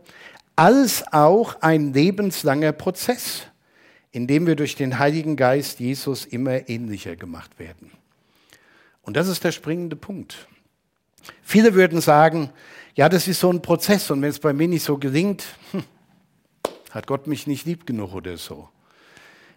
als 0.57 1.05
auch 1.13 1.61
ein 1.63 1.93
lebenslanger 1.93 2.73
Prozess, 2.73 3.47
in 4.13 4.27
dem 4.27 4.47
wir 4.47 4.57
durch 4.57 4.75
den 4.75 4.99
Heiligen 4.99 5.37
Geist 5.37 5.81
Jesus 5.81 6.27
immer 6.27 6.69
ähnlicher 6.69 7.17
gemacht 7.17 7.59
werden. 7.59 7.91
Und 9.03 9.17
das 9.17 9.29
ist 9.29 9.45
der 9.45 9.53
springende 9.53 9.97
Punkt. 9.97 10.47
Viele 11.43 11.75
würden 11.75 12.01
sagen, 12.01 12.51
ja, 12.95 13.09
das 13.09 13.29
ist 13.29 13.41
so 13.41 13.51
ein 13.51 13.63
Prozess 13.63 14.11
und 14.11 14.23
wenn 14.23 14.31
es 14.31 14.39
bei 14.39 14.53
mir 14.53 14.69
nicht 14.69 14.85
so 14.85 14.99
gelingt, 14.99 15.45
hm, 15.73 15.85
hat 16.91 17.07
Gott 17.07 17.27
mich 17.27 17.47
nicht 17.47 17.67
lieb 17.67 17.87
genug 17.87 18.15
oder 18.15 18.37
so. 18.37 18.69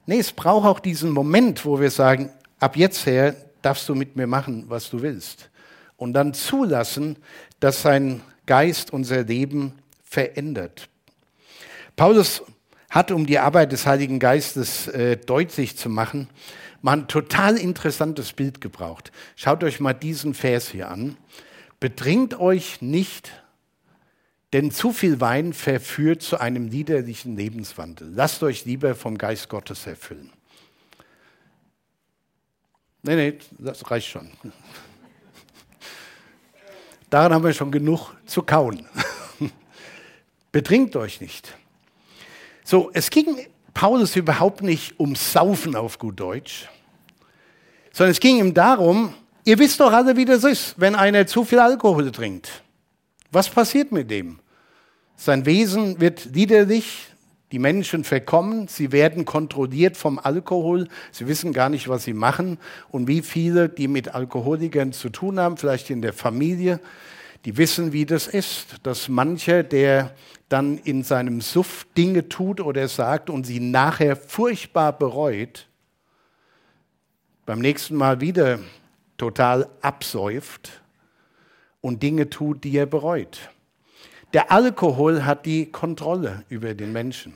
Nee, 0.06 0.20
es 0.20 0.32
braucht 0.32 0.66
auch 0.66 0.80
diesen 0.80 1.12
Moment, 1.12 1.66
wo 1.66 1.80
wir 1.80 1.90
sagen, 1.90 2.30
ab 2.60 2.76
jetzt 2.76 3.06
her 3.06 3.36
darfst 3.62 3.88
du 3.90 3.96
mit 3.96 4.16
mir 4.16 4.28
machen, 4.28 4.66
was 4.68 4.90
du 4.90 5.02
willst. 5.02 5.50
Und 5.98 6.14
dann 6.14 6.34
zulassen, 6.34 7.18
dass 7.60 7.82
sein 7.82 8.22
Geist 8.46 8.92
unser 8.92 9.24
Leben 9.24 9.74
verändert. 10.04 10.90
Paulus 11.96 12.44
hat, 12.90 13.12
um 13.12 13.26
die 13.26 13.40
Arbeit 13.40 13.72
des 13.72 13.86
Heiligen 13.86 14.20
Geistes 14.20 14.88
äh, 14.88 15.18
deutlich 15.18 15.78
zu 15.78 15.90
machen, 15.90 16.30
mal 16.82 16.98
ein 16.98 17.08
total 17.08 17.58
interessantes 17.58 18.34
Bild 18.34 18.62
gebraucht. 18.62 19.12
Schaut 19.36 19.64
euch 19.64 19.80
mal 19.80 19.94
diesen 19.94 20.34
Vers 20.34 20.70
hier 20.70 20.90
an. 20.90 21.18
Bedringt 21.84 22.40
euch 22.40 22.82
nicht, 22.82 23.44
denn 24.54 24.72
zu 24.72 24.94
viel 24.94 25.20
Wein 25.20 25.52
verführt 25.52 26.22
zu 26.22 26.40
einem 26.40 26.70
liederlichen 26.70 27.36
Lebenswandel. 27.36 28.10
Lasst 28.16 28.42
euch 28.42 28.64
lieber 28.64 28.96
vom 28.96 29.18
Geist 29.18 29.50
Gottes 29.50 29.86
erfüllen. 29.86 30.32
Nee, 33.02 33.16
nee, 33.18 33.38
das 33.60 33.92
reicht 33.92 34.08
schon. 34.08 34.32
Daran 37.10 37.34
haben 37.34 37.44
wir 37.44 37.52
schon 37.52 37.70
genug 37.70 38.14
zu 38.28 38.44
kauen. 38.44 38.88
Betrinkt 40.54 40.96
euch 40.96 41.20
nicht. 41.20 41.54
So, 42.64 42.92
es 42.94 43.10
ging 43.10 43.46
Paulus 43.74 44.16
überhaupt 44.16 44.62
nicht 44.62 44.98
um 45.02 45.16
Saufen 45.16 45.76
auf 45.76 46.00
gut 46.00 46.18
Deutsch, 46.18 46.70
sondern 47.92 48.12
es 48.12 48.22
ging 48.22 48.40
ihm 48.40 48.54
darum, 48.54 49.14
ihr 49.44 49.60
wisst 49.60 49.80
doch 49.80 49.92
alle, 49.92 50.16
wie 50.16 50.26
das 50.26 50.44
ist, 50.44 50.76
wenn 50.78 50.96
einer 50.96 51.28
zu 51.28 51.44
viel 51.44 51.60
Alkohol 51.60 52.12
trinkt. 52.12 52.64
Was 53.32 53.50
passiert 53.50 53.92
mit 53.92 54.12
dem? 54.12 54.40
Sein 55.16 55.46
Wesen 55.46 56.00
wird 56.00 56.26
liederlich, 56.34 57.08
die 57.52 57.60
Menschen 57.60 58.04
verkommen, 58.04 58.68
sie 58.68 58.92
werden 58.92 59.26
kontrolliert 59.26 59.96
vom 59.96 60.18
Alkohol, 60.18 60.88
sie 61.12 61.28
wissen 61.28 61.54
gar 61.54 61.70
nicht, 61.70 61.88
was 61.88 62.04
sie 62.04 62.14
machen. 62.14 62.58
Und 62.90 63.08
wie 63.08 63.22
viele, 63.22 63.70
die 63.70 63.88
mit 63.88 64.16
Alkoholikern 64.16 64.92
zu 64.92 65.10
tun 65.10 65.40
haben, 65.40 65.58
vielleicht 65.58 65.90
in 65.92 66.02
der 66.02 66.14
Familie, 66.14 66.80
die 67.46 67.58
wissen, 67.58 67.94
wie 67.94 68.06
das 68.06 68.28
ist, 68.28 68.78
dass 68.84 69.10
mancher, 69.10 69.64
der 69.64 70.16
dann 70.50 70.78
in 70.78 71.04
seinem 71.04 71.42
Suff 71.42 71.86
Dinge 71.96 72.30
tut 72.30 72.60
oder 72.60 72.88
sagt 72.88 73.30
und 73.30 73.46
sie 73.46 73.60
nachher 73.60 74.16
furchtbar 74.16 74.94
bereut, 74.94 75.68
beim 77.46 77.60
nächsten 77.60 77.96
Mal 77.96 78.22
wieder 78.22 78.60
total 79.18 79.70
absäuft 79.82 80.82
und 81.82 82.04
Dinge 82.04 82.30
tut, 82.30 82.64
die 82.64 82.76
er 82.78 82.86
bereut. 82.86 83.50
Der 84.34 84.52
Alkohol 84.52 85.26
hat 85.26 85.46
die 85.46 85.72
Kontrolle 85.72 86.44
über 86.50 86.74
den 86.74 86.92
Menschen. 86.92 87.34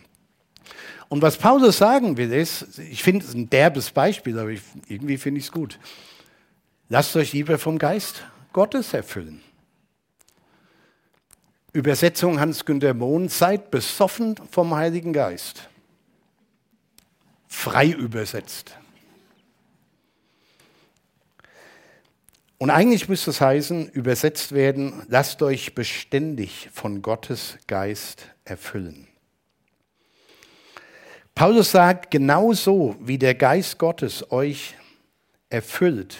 Und 1.10 1.22
was 1.22 1.38
Paulus 1.38 1.78
sagen 1.78 2.18
will, 2.18 2.34
ist, 2.34 2.80
ich 2.80 3.04
finde 3.04 3.26
es 3.26 3.34
ein 3.34 3.50
derbes 3.50 3.92
Beispiel, 3.92 4.38
aber 4.40 4.50
ich, 4.50 4.62
irgendwie 4.88 5.18
finde 5.18 5.40
ich 5.40 5.46
es 5.46 5.52
gut. 5.52 5.80
Lasst 6.90 7.16
euch 7.16 7.34
lieber 7.34 7.58
vom 7.58 7.78
Geist 7.78 8.24
Gottes 8.52 8.94
erfüllen. 8.94 9.42
Übersetzung 11.74 12.40
Hans-Günter 12.40 12.94
Mohn, 12.94 13.30
seid 13.30 13.70
besoffen 13.70 14.36
vom 14.50 14.74
Heiligen 14.74 15.14
Geist. 15.14 15.70
Frei 17.48 17.90
übersetzt. 17.90 18.77
Und 22.60 22.72
eigentlich 22.72 23.08
müsste 23.08 23.30
es 23.30 23.40
heißen, 23.40 23.90
übersetzt 23.90 24.52
werden, 24.52 25.04
lasst 25.10 25.44
euch 25.44 25.76
beständig 25.76 26.70
von 26.74 27.04
Gottes 27.04 27.58
Geist 27.68 28.30
erfüllen. 28.46 29.08
Paulus 31.36 31.70
sagt, 31.70 32.10
genauso 32.10 32.96
wie 33.00 33.20
der 33.20 33.36
Geist 33.36 33.78
Gottes 33.78 34.32
euch 34.32 34.74
erfüllt, 35.52 36.18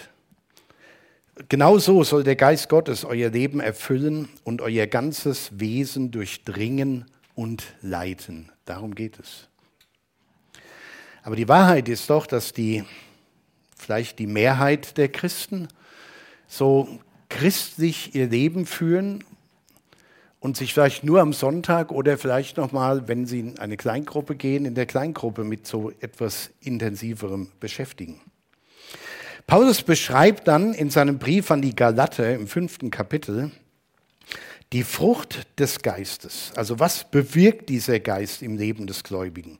genauso 1.48 2.04
soll 2.04 2.22
der 2.22 2.36
Geist 2.36 2.68
Gottes 2.68 3.04
euer 3.04 3.30
Leben 3.30 3.58
erfüllen 3.58 4.28
und 4.44 4.60
euer 4.60 4.86
ganzes 4.86 5.58
Wesen 5.58 6.12
durchdringen 6.12 7.06
und 7.34 7.64
leiten. 7.82 8.52
Darum 8.64 8.94
geht 8.94 9.18
es. 9.18 9.48
Aber 11.24 11.34
die 11.34 11.48
Wahrheit 11.48 11.88
ist 11.88 12.08
doch, 12.10 12.26
dass 12.26 12.52
die, 12.52 12.84
vielleicht 13.76 14.20
die 14.20 14.28
Mehrheit 14.28 14.96
der 14.96 15.08
Christen 15.08 15.66
so 16.48 16.88
christlich 17.28 18.14
ihr 18.14 18.26
Leben 18.26 18.66
führen 18.66 19.22
und 20.40 20.56
sich 20.56 20.74
vielleicht 20.74 21.04
nur 21.04 21.20
am 21.20 21.32
Sonntag 21.32 21.92
oder 21.92 22.18
vielleicht 22.18 22.56
nochmal, 22.56 23.06
wenn 23.06 23.26
sie 23.26 23.40
in 23.40 23.58
eine 23.58 23.76
Kleingruppe 23.76 24.34
gehen, 24.34 24.64
in 24.64 24.74
der 24.74 24.86
Kleingruppe 24.86 25.44
mit 25.44 25.66
so 25.66 25.92
etwas 26.00 26.50
intensiverem 26.60 27.48
beschäftigen. 27.60 28.20
Paulus 29.46 29.82
beschreibt 29.82 30.48
dann 30.48 30.74
in 30.74 30.90
seinem 30.90 31.18
Brief 31.18 31.50
an 31.50 31.62
die 31.62 31.74
Galater 31.74 32.34
im 32.34 32.48
fünften 32.48 32.90
Kapitel 32.90 33.50
die 34.72 34.82
Frucht 34.82 35.46
des 35.58 35.80
Geistes. 35.80 36.52
Also 36.54 36.78
was 36.78 37.10
bewirkt 37.10 37.70
dieser 37.70 38.00
Geist 38.00 38.42
im 38.42 38.58
Leben 38.58 38.86
des 38.86 39.02
Gläubigen? 39.02 39.58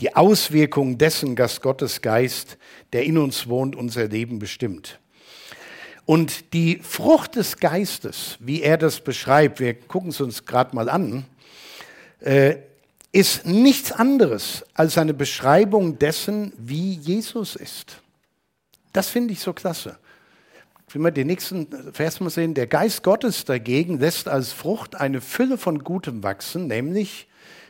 Die 0.00 0.14
Auswirkung 0.14 0.98
dessen, 0.98 1.36
dass 1.36 1.62
Gottes 1.62 2.02
Geist, 2.02 2.58
der 2.92 3.04
in 3.04 3.16
uns 3.16 3.48
wohnt, 3.48 3.74
unser 3.74 4.08
Leben 4.08 4.38
bestimmt. 4.38 5.00
Und 6.10 6.54
die 6.54 6.80
Frucht 6.82 7.36
des 7.36 7.58
Geistes, 7.58 8.36
wie 8.40 8.62
er 8.62 8.76
das 8.78 8.98
beschreibt, 8.98 9.60
wir 9.60 9.74
gucken 9.74 10.10
es 10.10 10.20
uns 10.20 10.44
gerade 10.44 10.74
mal 10.74 10.88
an, 10.88 11.24
äh, 12.18 12.56
ist 13.12 13.46
nichts 13.46 13.92
anderes 13.92 14.64
als 14.74 14.98
eine 14.98 15.14
Beschreibung 15.14 16.00
dessen, 16.00 16.52
wie 16.58 16.94
Jesus 16.94 17.54
ist. 17.54 18.00
Das 18.92 19.08
finde 19.08 19.34
ich 19.34 19.38
so 19.38 19.52
klasse. 19.52 20.00
Wenn 20.88 21.02
wir 21.02 21.12
den 21.12 21.28
nächsten 21.28 21.68
Vers 21.92 22.18
mal 22.18 22.28
sehen, 22.28 22.54
der 22.54 22.66
Geist 22.66 23.04
Gottes 23.04 23.44
dagegen 23.44 24.00
lässt 24.00 24.26
als 24.26 24.52
Frucht 24.52 24.96
eine 24.96 25.20
Fülle 25.20 25.58
von 25.58 25.84
Gutem 25.84 26.24
wachsen, 26.24 26.66
nämlich 26.66 27.28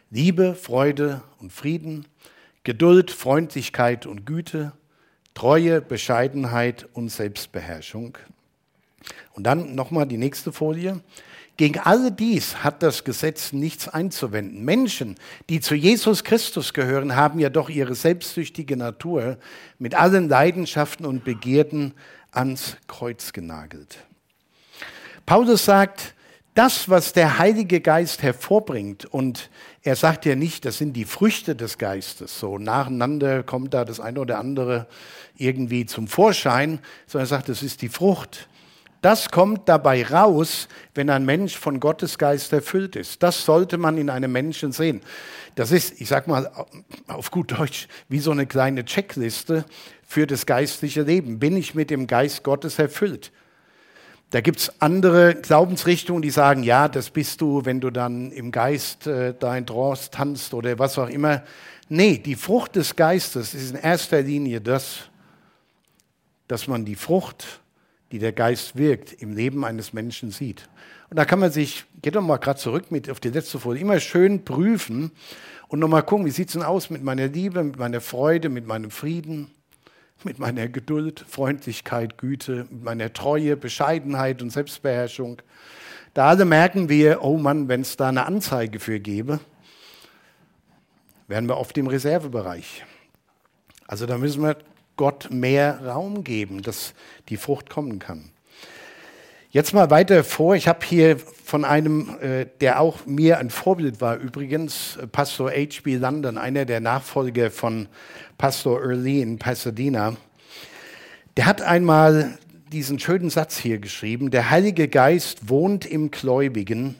Liebe, 0.08 0.54
Freude 0.54 1.20
und 1.40 1.52
Frieden, 1.52 2.06
Geduld, 2.64 3.10
Freundlichkeit 3.10 4.06
und 4.06 4.24
Güte, 4.24 4.72
Treue, 5.34 5.80
Bescheidenheit 5.80 6.88
und 6.94 7.10
Selbstbeherrschung. 7.10 8.16
Und 9.32 9.44
dann 9.44 9.74
nochmal 9.74 10.06
die 10.06 10.18
nächste 10.18 10.52
Folie. 10.52 11.00
Gegen 11.56 11.78
all 11.78 12.10
dies 12.10 12.64
hat 12.64 12.82
das 12.82 13.04
Gesetz 13.04 13.52
nichts 13.52 13.86
einzuwenden. 13.86 14.64
Menschen, 14.64 15.16
die 15.50 15.60
zu 15.60 15.74
Jesus 15.74 16.24
Christus 16.24 16.72
gehören, 16.72 17.16
haben 17.16 17.38
ja 17.38 17.50
doch 17.50 17.68
ihre 17.68 17.94
selbstsüchtige 17.94 18.76
Natur 18.76 19.36
mit 19.78 19.94
allen 19.94 20.28
Leidenschaften 20.28 21.04
und 21.04 21.22
Begierden 21.22 21.92
ans 22.32 22.76
Kreuz 22.86 23.32
genagelt. 23.32 23.98
Paulus 25.26 25.66
sagt, 25.66 26.14
das, 26.54 26.88
was 26.88 27.12
der 27.12 27.38
Heilige 27.38 27.80
Geist 27.80 28.22
hervorbringt, 28.22 29.04
und 29.04 29.50
er 29.82 29.96
sagt 29.96 30.26
ja 30.26 30.34
nicht, 30.34 30.64
das 30.64 30.78
sind 30.78 30.94
die 30.94 31.04
Früchte 31.04 31.54
des 31.54 31.78
Geistes, 31.78 32.40
so 32.40 32.58
nacheinander 32.58 33.42
kommt 33.42 33.72
da 33.74 33.84
das 33.84 34.00
eine 34.00 34.20
oder 34.20 34.38
andere 34.38 34.86
irgendwie 35.36 35.86
zum 35.86 36.08
Vorschein, 36.08 36.80
sondern 37.06 37.26
er 37.26 37.28
sagt, 37.28 37.48
das 37.48 37.62
ist 37.62 37.82
die 37.82 37.88
Frucht. 37.88 38.48
Das 39.00 39.30
kommt 39.30 39.68
dabei 39.68 40.04
raus, 40.04 40.68
wenn 40.94 41.08
ein 41.08 41.24
Mensch 41.24 41.56
von 41.56 41.80
Gottes 41.80 42.18
Geist 42.18 42.52
erfüllt 42.52 42.96
ist. 42.96 43.22
Das 43.22 43.44
sollte 43.44 43.78
man 43.78 43.96
in 43.96 44.10
einem 44.10 44.30
Menschen 44.30 44.72
sehen. 44.72 45.00
Das 45.54 45.72
ist, 45.72 46.00
ich 46.00 46.08
sag 46.08 46.28
mal 46.28 46.50
auf 47.06 47.30
gut 47.30 47.52
Deutsch, 47.58 47.88
wie 48.08 48.20
so 48.20 48.30
eine 48.30 48.46
kleine 48.46 48.84
Checkliste 48.84 49.64
für 50.06 50.26
das 50.26 50.44
geistliche 50.44 51.02
Leben. 51.02 51.38
Bin 51.38 51.56
ich 51.56 51.74
mit 51.74 51.88
dem 51.90 52.06
Geist 52.06 52.44
Gottes 52.44 52.78
erfüllt? 52.78 53.32
Da 54.30 54.40
gibt 54.40 54.60
es 54.60 54.80
andere 54.80 55.34
Glaubensrichtungen, 55.34 56.22
die 56.22 56.30
sagen, 56.30 56.62
ja, 56.62 56.86
das 56.86 57.10
bist 57.10 57.40
du, 57.40 57.64
wenn 57.64 57.80
du 57.80 57.90
dann 57.90 58.30
im 58.30 58.52
Geist 58.52 59.06
äh, 59.06 59.34
da 59.36 59.56
in 59.56 59.66
Trance 59.66 60.10
tanzt 60.10 60.54
oder 60.54 60.78
was 60.78 60.98
auch 60.98 61.08
immer. 61.08 61.42
Nee, 61.88 62.18
die 62.18 62.36
Frucht 62.36 62.76
des 62.76 62.94
Geistes 62.94 63.54
ist 63.54 63.70
in 63.70 63.76
erster 63.76 64.22
Linie 64.22 64.60
das, 64.60 65.10
dass 66.46 66.68
man 66.68 66.84
die 66.84 66.94
Frucht, 66.94 67.59
die 68.12 68.18
der 68.18 68.32
Geist 68.32 68.76
wirkt, 68.76 69.12
im 69.12 69.34
Leben 69.34 69.64
eines 69.64 69.92
Menschen 69.92 70.30
sieht. 70.30 70.68
Und 71.10 71.18
da 71.18 71.24
kann 71.24 71.38
man 71.38 71.50
sich, 71.50 71.84
geht 72.02 72.14
doch 72.16 72.22
mal 72.22 72.38
gerade 72.38 72.58
zurück 72.58 72.90
mit 72.90 73.10
auf 73.10 73.20
die 73.20 73.30
letzte 73.30 73.58
Folie, 73.58 73.82
immer 73.82 74.00
schön 74.00 74.44
prüfen 74.44 75.10
und 75.68 75.78
nochmal 75.78 76.02
gucken, 76.02 76.26
wie 76.26 76.30
sieht 76.30 76.48
es 76.48 76.54
denn 76.54 76.62
aus 76.62 76.90
mit 76.90 77.02
meiner 77.02 77.28
Liebe, 77.28 77.62
mit 77.62 77.78
meiner 77.78 78.00
Freude, 78.00 78.48
mit 78.48 78.66
meinem 78.66 78.90
Frieden 78.90 79.50
mit 80.24 80.38
meiner 80.38 80.68
Geduld, 80.68 81.24
Freundlichkeit, 81.28 82.18
Güte, 82.18 82.66
mit 82.70 82.84
meiner 82.84 83.12
Treue, 83.12 83.56
Bescheidenheit 83.56 84.42
und 84.42 84.50
Selbstbeherrschung. 84.50 85.40
Da 86.14 86.28
alle 86.28 86.44
merken 86.44 86.88
wir, 86.88 87.22
oh 87.22 87.38
Mann, 87.38 87.68
wenn 87.68 87.82
es 87.82 87.96
da 87.96 88.08
eine 88.08 88.26
Anzeige 88.26 88.80
für 88.80 89.00
gäbe, 89.00 89.40
wären 91.28 91.48
wir 91.48 91.56
oft 91.56 91.76
im 91.78 91.86
Reservebereich. 91.86 92.84
Also 93.86 94.06
da 94.06 94.18
müssen 94.18 94.42
wir 94.42 94.56
Gott 95.00 95.30
mehr 95.30 95.80
Raum 95.82 96.24
geben, 96.24 96.60
dass 96.60 96.92
die 97.30 97.38
Frucht 97.38 97.70
kommen 97.70 97.98
kann. 98.00 98.32
Jetzt 99.50 99.72
mal 99.72 99.88
weiter 99.88 100.24
vor. 100.24 100.56
Ich 100.56 100.68
habe 100.68 100.84
hier 100.84 101.18
von 101.18 101.64
einem, 101.64 102.18
äh, 102.20 102.44
der 102.60 102.80
auch 102.80 103.06
mir 103.06 103.38
ein 103.38 103.48
Vorbild 103.48 104.02
war, 104.02 104.18
übrigens, 104.18 104.98
Pastor 105.10 105.52
H.B. 105.52 105.96
London, 105.96 106.36
einer 106.36 106.66
der 106.66 106.80
Nachfolger 106.80 107.50
von 107.50 107.88
Pastor 108.36 108.78
Early 108.78 109.22
in 109.22 109.38
Pasadena. 109.38 110.18
Der 111.38 111.46
hat 111.46 111.62
einmal 111.62 112.36
diesen 112.70 112.98
schönen 112.98 113.30
Satz 113.30 113.56
hier 113.56 113.78
geschrieben. 113.78 114.30
Der 114.30 114.50
Heilige 114.50 114.86
Geist 114.86 115.48
wohnt 115.48 115.86
im 115.86 116.10
Gläubigen, 116.10 116.94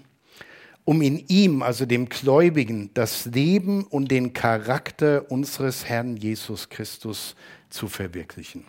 um 0.87 1.03
in 1.03 1.23
ihm, 1.29 1.61
also 1.61 1.85
dem 1.85 2.09
Gläubigen, 2.09 2.89
das 2.95 3.27
Leben 3.27 3.85
und 3.85 4.11
den 4.11 4.33
Charakter 4.33 5.31
unseres 5.31 5.85
Herrn 5.85 6.17
Jesus 6.17 6.71
Christus 6.71 7.37
zu 7.71 7.89
verwirklichen. 7.89 8.65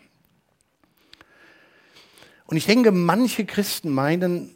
Und 2.46 2.58
ich 2.58 2.66
denke, 2.66 2.92
manche 2.92 3.46
Christen 3.46 3.90
meinen, 3.90 4.56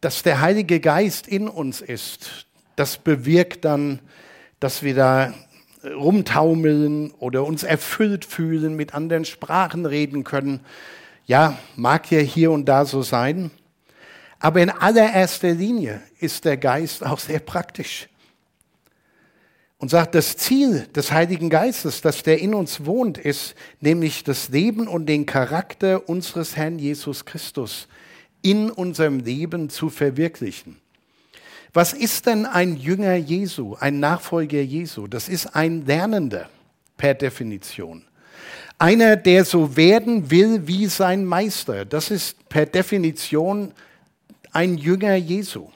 dass 0.00 0.22
der 0.22 0.40
Heilige 0.40 0.80
Geist 0.80 1.26
in 1.26 1.48
uns 1.48 1.80
ist. 1.80 2.46
Das 2.76 2.98
bewirkt 2.98 3.64
dann, 3.64 4.00
dass 4.60 4.82
wir 4.82 4.94
da 4.94 5.34
rumtaumeln 5.84 7.10
oder 7.12 7.44
uns 7.44 7.62
erfüllt 7.62 8.24
fühlen, 8.24 8.76
mit 8.76 8.94
anderen 8.94 9.24
Sprachen 9.24 9.86
reden 9.86 10.24
können. 10.24 10.60
Ja, 11.26 11.58
mag 11.74 12.10
ja 12.10 12.20
hier 12.20 12.50
und 12.50 12.66
da 12.66 12.84
so 12.84 13.02
sein. 13.02 13.50
Aber 14.38 14.60
in 14.60 14.70
allererster 14.70 15.52
Linie 15.52 16.02
ist 16.20 16.44
der 16.44 16.56
Geist 16.56 17.04
auch 17.04 17.18
sehr 17.18 17.40
praktisch. 17.40 18.08
Und 19.78 19.90
sagt, 19.90 20.14
das 20.14 20.36
Ziel 20.36 20.86
des 20.94 21.12
Heiligen 21.12 21.50
Geistes, 21.50 22.00
das 22.00 22.22
der 22.22 22.38
in 22.38 22.54
uns 22.54 22.86
wohnt, 22.86 23.18
ist 23.18 23.54
nämlich 23.80 24.24
das 24.24 24.48
Leben 24.48 24.88
und 24.88 25.06
den 25.06 25.26
Charakter 25.26 26.08
unseres 26.08 26.56
Herrn 26.56 26.78
Jesus 26.78 27.26
Christus 27.26 27.86
in 28.40 28.70
unserem 28.70 29.20
Leben 29.20 29.68
zu 29.68 29.90
verwirklichen. 29.90 30.78
Was 31.74 31.92
ist 31.92 32.24
denn 32.24 32.46
ein 32.46 32.76
Jünger 32.78 33.16
Jesu, 33.16 33.76
ein 33.78 34.00
Nachfolger 34.00 34.62
Jesu? 34.62 35.08
Das 35.08 35.28
ist 35.28 35.54
ein 35.54 35.84
Lernender 35.84 36.48
per 36.96 37.12
Definition. 37.12 38.02
Einer, 38.78 39.16
der 39.16 39.44
so 39.44 39.76
werden 39.76 40.30
will 40.30 40.66
wie 40.66 40.86
sein 40.86 41.24
Meister. 41.24 41.84
Das 41.84 42.10
ist 42.10 42.48
per 42.48 42.64
Definition 42.64 43.72
ein 44.52 44.78
Jünger 44.78 45.16
Jesu. 45.16 45.68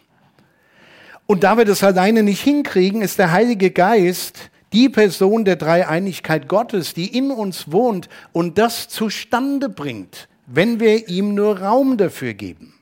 Und 1.31 1.45
da 1.45 1.57
wir 1.57 1.65
das 1.65 1.85
alleine 1.85 2.25
nicht 2.25 2.43
hinkriegen, 2.43 3.03
ist 3.03 3.21
der 3.21 3.31
Heilige 3.31 3.71
Geist 3.71 4.51
die 4.73 4.89
Person 4.89 5.45
der 5.45 5.55
Dreieinigkeit 5.55 6.49
Gottes, 6.49 6.93
die 6.93 7.17
in 7.17 7.31
uns 7.31 7.71
wohnt 7.71 8.09
und 8.33 8.59
das 8.59 8.89
zustande 8.89 9.69
bringt, 9.69 10.29
wenn 10.47 10.81
wir 10.81 11.09
ihm 11.09 11.37
nur 11.37 11.61
Raum 11.61 11.99
dafür 11.99 12.35
geben. 12.35 12.75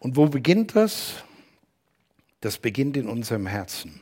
Und 0.00 0.16
wo 0.16 0.26
beginnt 0.26 0.74
das? 0.74 1.22
Das 2.40 2.58
beginnt 2.58 2.96
in 2.96 3.08
unserem 3.08 3.46
Herzen. 3.46 4.00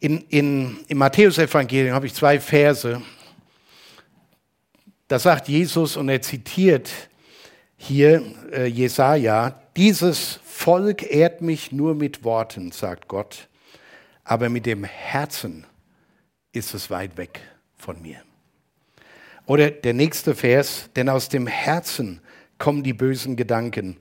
In, 0.00 0.26
in, 0.28 0.76
Im 0.88 0.98
Matthäusevangelium 0.98 1.94
habe 1.94 2.04
ich 2.04 2.12
zwei 2.12 2.38
Verse. 2.38 3.00
Da 5.08 5.18
sagt 5.18 5.48
Jesus 5.48 5.96
und 5.96 6.10
er 6.10 6.20
zitiert 6.20 6.90
hier 7.78 8.22
äh, 8.52 8.66
Jesaja: 8.66 9.58
Dieses 9.76 10.38
Volk 10.44 11.02
ehrt 11.02 11.40
mich 11.40 11.72
nur 11.72 11.96
mit 11.96 12.22
Worten, 12.22 12.70
sagt 12.70 13.08
Gott, 13.08 13.48
aber 14.22 14.48
mit 14.48 14.66
dem 14.66 14.84
Herzen 14.84 15.66
ist 16.52 16.74
es 16.74 16.90
weit 16.90 17.16
weg 17.16 17.40
von 17.76 18.00
mir. 18.00 18.22
Oder 19.46 19.72
der 19.72 19.92
nächste 19.92 20.36
Vers, 20.36 20.90
denn 20.94 21.08
aus 21.08 21.28
dem 21.28 21.48
Herzen 21.48 22.20
kommen 22.56 22.84
die 22.84 22.92
bösen 22.92 23.34
Gedanken 23.34 23.96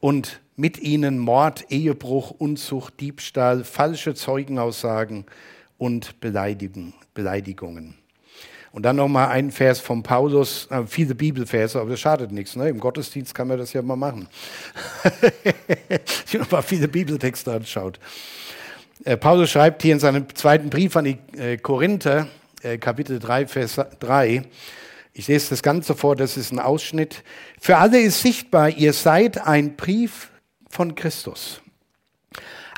und 0.00 0.40
mit 0.56 0.78
ihnen 0.78 1.18
Mord, 1.18 1.66
Ehebruch, 1.70 2.30
Unzucht, 2.30 2.98
Diebstahl, 2.98 3.64
falsche 3.64 4.14
Zeugenaussagen 4.14 5.26
und 5.76 6.18
Beleidigungen. 6.20 7.94
Und 8.76 8.82
dann 8.82 8.96
nochmal 8.96 9.28
ein 9.28 9.52
Vers 9.52 9.80
von 9.80 10.02
Paulus, 10.02 10.68
viele 10.86 11.14
Bibelverse, 11.14 11.80
aber 11.80 11.88
das 11.88 12.00
schadet 12.00 12.30
nichts. 12.30 12.56
Ne? 12.56 12.68
Im 12.68 12.78
Gottesdienst 12.78 13.34
kann 13.34 13.48
man 13.48 13.56
das 13.56 13.72
ja 13.72 13.80
mal 13.80 13.96
machen. 13.96 14.28
ich 16.30 16.50
mal 16.50 16.60
viele 16.60 16.86
Bibeltexte 16.86 17.54
anschaut. 17.54 17.98
Äh, 19.02 19.16
Paulus 19.16 19.48
schreibt 19.48 19.80
hier 19.80 19.94
in 19.94 19.98
seinem 19.98 20.26
zweiten 20.34 20.68
Brief 20.68 20.94
an 20.94 21.06
die 21.06 21.16
äh, 21.38 21.56
Korinther, 21.56 22.26
äh, 22.60 22.76
Kapitel 22.76 23.18
3, 23.18 23.46
Vers 23.46 23.80
3, 23.98 24.42
ich 25.14 25.26
lese 25.26 25.48
das 25.48 25.62
Ganze 25.62 25.94
vor, 25.94 26.14
das 26.14 26.36
ist 26.36 26.52
ein 26.52 26.58
Ausschnitt. 26.58 27.24
Für 27.58 27.78
alle 27.78 27.98
ist 27.98 28.20
sichtbar, 28.20 28.68
ihr 28.68 28.92
seid 28.92 29.46
ein 29.46 29.76
Brief 29.76 30.28
von 30.68 30.94
Christus, 30.94 31.62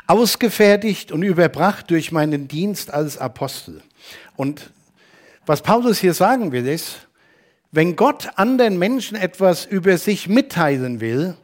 ausgefertigt 0.07 1.11
und 1.11 1.23
überbracht 1.23 1.91
durch 1.91 2.13
meinen 2.13 2.47
Dienst 2.47 2.93
als 2.93 3.17
Apostel. 3.17 3.81
Und 4.37 4.71
was 5.45 5.61
Paulus 5.61 5.99
hier 5.99 6.13
sagen 6.13 6.51
will, 6.51 6.67
ist, 6.67 7.07
wenn 7.71 7.95
Gott 7.95 8.29
anderen 8.35 8.79
Menschen 8.79 9.15
etwas 9.15 9.65
über 9.65 9.97
sich 9.97 10.27
mitteilen 10.27 11.01
will, 11.01 11.35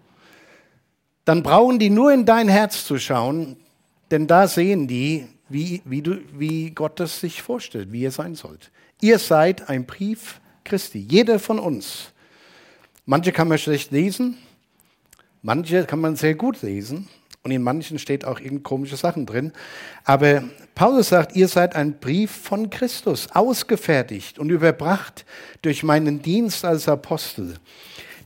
dann 1.24 1.44
brauchen 1.44 1.80
die 1.80 1.90
nur 1.90 2.12
in 2.12 2.26
dein 2.26 2.48
Herz 2.48 2.86
zu 2.86 2.98
schauen, 2.98 3.58
denn 4.12 4.28
da 4.28 4.48
sehen 4.48 4.88
die, 4.88 5.28
wie, 5.50 5.82
wie, 5.86 6.02
du, 6.02 6.20
wie 6.34 6.72
Gott 6.72 7.00
das 7.00 7.20
sich 7.20 7.42
vorstellt, 7.42 7.92
wie 7.92 8.02
ihr 8.02 8.12
sein 8.12 8.36
sollt. 8.36 8.72
Ihr 9.02 9.20
seid 9.20 9.70
ein 9.70 9.86
Brief 9.86 10.40
Christi, 10.64 11.00
jeder 11.00 11.40
von 11.40 11.60
uns. 11.60 12.12
Manche 13.06 13.32
kann 13.32 13.48
man 13.48 13.58
schlecht 13.60 13.92
lesen, 13.92 14.38
manche 15.44 15.86
kann 15.86 16.00
man 16.00 16.16
sehr 16.16 16.34
gut 16.34 16.62
lesen 16.64 17.08
und 17.46 17.52
in 17.52 17.62
manchen 17.62 18.00
steht 18.00 18.26
auch 18.26 18.40
irgend 18.40 18.64
komische 18.64 18.98
Sachen 18.98 19.28
drin. 19.28 19.54
Aber 20.04 20.44
Paulus 20.74 21.10
sagt, 21.10 21.36
ihr 21.36 21.48
seid 21.48 21.76
ein 21.76 22.00
Brief 22.00 22.32
von 22.32 22.72
Christus, 22.72 23.28
ausgefertigt 23.34 24.40
und 24.40 24.50
überbracht 24.50 25.26
durch 25.62 25.84
meinen 25.84 26.24
Dienst 26.24 26.66
als 26.66 26.90
Apostel. 26.90 27.54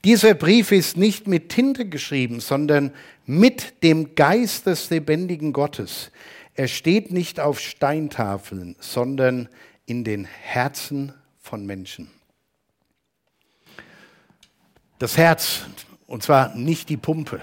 Dieser 0.05 0.35
Brief 0.35 0.71
ist 0.71 0.95
nicht 0.95 1.27
mit 1.27 1.49
Tinte 1.49 1.89
geschrieben, 1.89 2.39
sondern 2.39 2.93
mit 3.25 3.83
dem 3.83 4.15
Geist 4.15 4.67
des 4.67 4.89
lebendigen 4.89 5.51
Gottes. 5.51 6.11
Er 6.55 6.69
steht 6.69 7.11
nicht 7.11 7.41
auf 7.41 7.59
Steintafeln, 7.59 8.77
sondern 8.79 9.49
in 9.85 10.05
den 10.05 10.23
Herzen 10.23 11.11
von 11.41 11.65
Menschen. 11.65 12.09
Das 14.97 15.17
Herz, 15.17 15.63
und 16.07 16.23
zwar 16.23 16.55
nicht 16.55 16.87
die 16.87 16.95
Pumpe, 16.97 17.41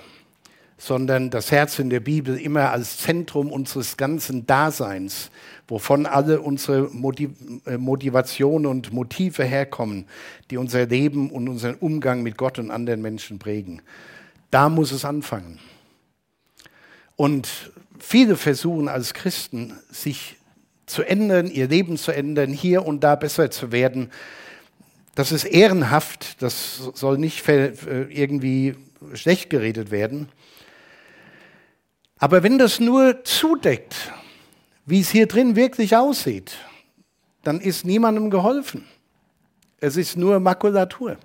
sondern 0.78 1.30
das 1.30 1.50
Herz 1.50 1.78
in 1.78 1.88
der 1.88 2.00
Bibel 2.00 2.38
immer 2.38 2.70
als 2.70 2.98
Zentrum 2.98 3.50
unseres 3.50 3.96
ganzen 3.96 4.46
Daseins, 4.46 5.30
wovon 5.68 6.04
alle 6.06 6.40
unsere 6.40 6.90
äh, 7.66 7.78
Motivationen 7.78 8.66
und 8.66 8.92
Motive 8.92 9.44
herkommen, 9.44 10.06
die 10.50 10.58
unser 10.58 10.86
Leben 10.86 11.30
und 11.30 11.48
unseren 11.48 11.76
Umgang 11.76 12.22
mit 12.22 12.36
Gott 12.36 12.58
und 12.58 12.70
anderen 12.70 13.00
Menschen 13.00 13.38
prägen. 13.38 13.80
Da 14.50 14.68
muss 14.68 14.92
es 14.92 15.04
anfangen. 15.04 15.58
Und 17.16 17.72
viele 17.98 18.36
versuchen 18.36 18.88
als 18.88 19.14
Christen, 19.14 19.72
sich 19.90 20.36
zu 20.84 21.02
ändern, 21.02 21.50
ihr 21.50 21.68
Leben 21.68 21.96
zu 21.96 22.12
ändern, 22.12 22.52
hier 22.52 22.86
und 22.86 23.02
da 23.02 23.16
besser 23.16 23.50
zu 23.50 23.72
werden. 23.72 24.10
Das 25.14 25.32
ist 25.32 25.44
ehrenhaft, 25.44 26.42
das 26.42 26.90
soll 26.94 27.16
nicht 27.16 27.48
äh, 27.48 27.72
irgendwie 28.10 28.74
schlecht 29.14 29.48
geredet 29.48 29.90
werden. 29.90 30.28
Aber 32.18 32.42
wenn 32.42 32.58
das 32.58 32.80
nur 32.80 33.24
zudeckt, 33.24 34.12
wie 34.86 35.00
es 35.00 35.10
hier 35.10 35.26
drin 35.26 35.56
wirklich 35.56 35.96
aussieht, 35.96 36.56
dann 37.42 37.60
ist 37.60 37.84
niemandem 37.84 38.30
geholfen. 38.30 38.86
Es 39.78 39.96
ist 39.96 40.16
nur 40.16 40.40
Makulatur. 40.40 41.18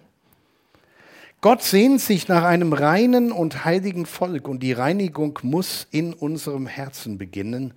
Gott 1.39 1.63
sehnt 1.63 2.01
sich 2.01 2.27
nach 2.27 2.43
einem 2.43 2.73
reinen 2.73 3.32
und 3.32 3.65
heiligen 3.65 4.06
Volk 4.06 4.47
und 4.47 4.62
die 4.62 4.73
Reinigung 4.73 5.39
muss 5.41 5.88
in 5.89 6.13
unserem 6.13 6.67
Herzen 6.67 7.17
beginnen. 7.17 7.73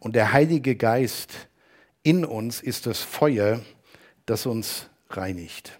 Und 0.00 0.16
der 0.16 0.32
Heilige 0.32 0.74
Geist 0.74 1.48
in 2.02 2.24
uns 2.24 2.60
ist 2.60 2.86
das 2.86 3.00
Feuer, 3.00 3.60
das 4.24 4.46
uns 4.46 4.88
reinigt. 5.10 5.78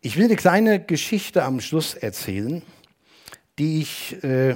Ich 0.00 0.16
will 0.16 0.26
eine 0.26 0.36
kleine 0.36 0.84
Geschichte 0.84 1.42
am 1.42 1.60
Schluss 1.60 1.94
erzählen, 1.94 2.62
die 3.58 3.80
ich 3.80 4.22
äh, 4.22 4.54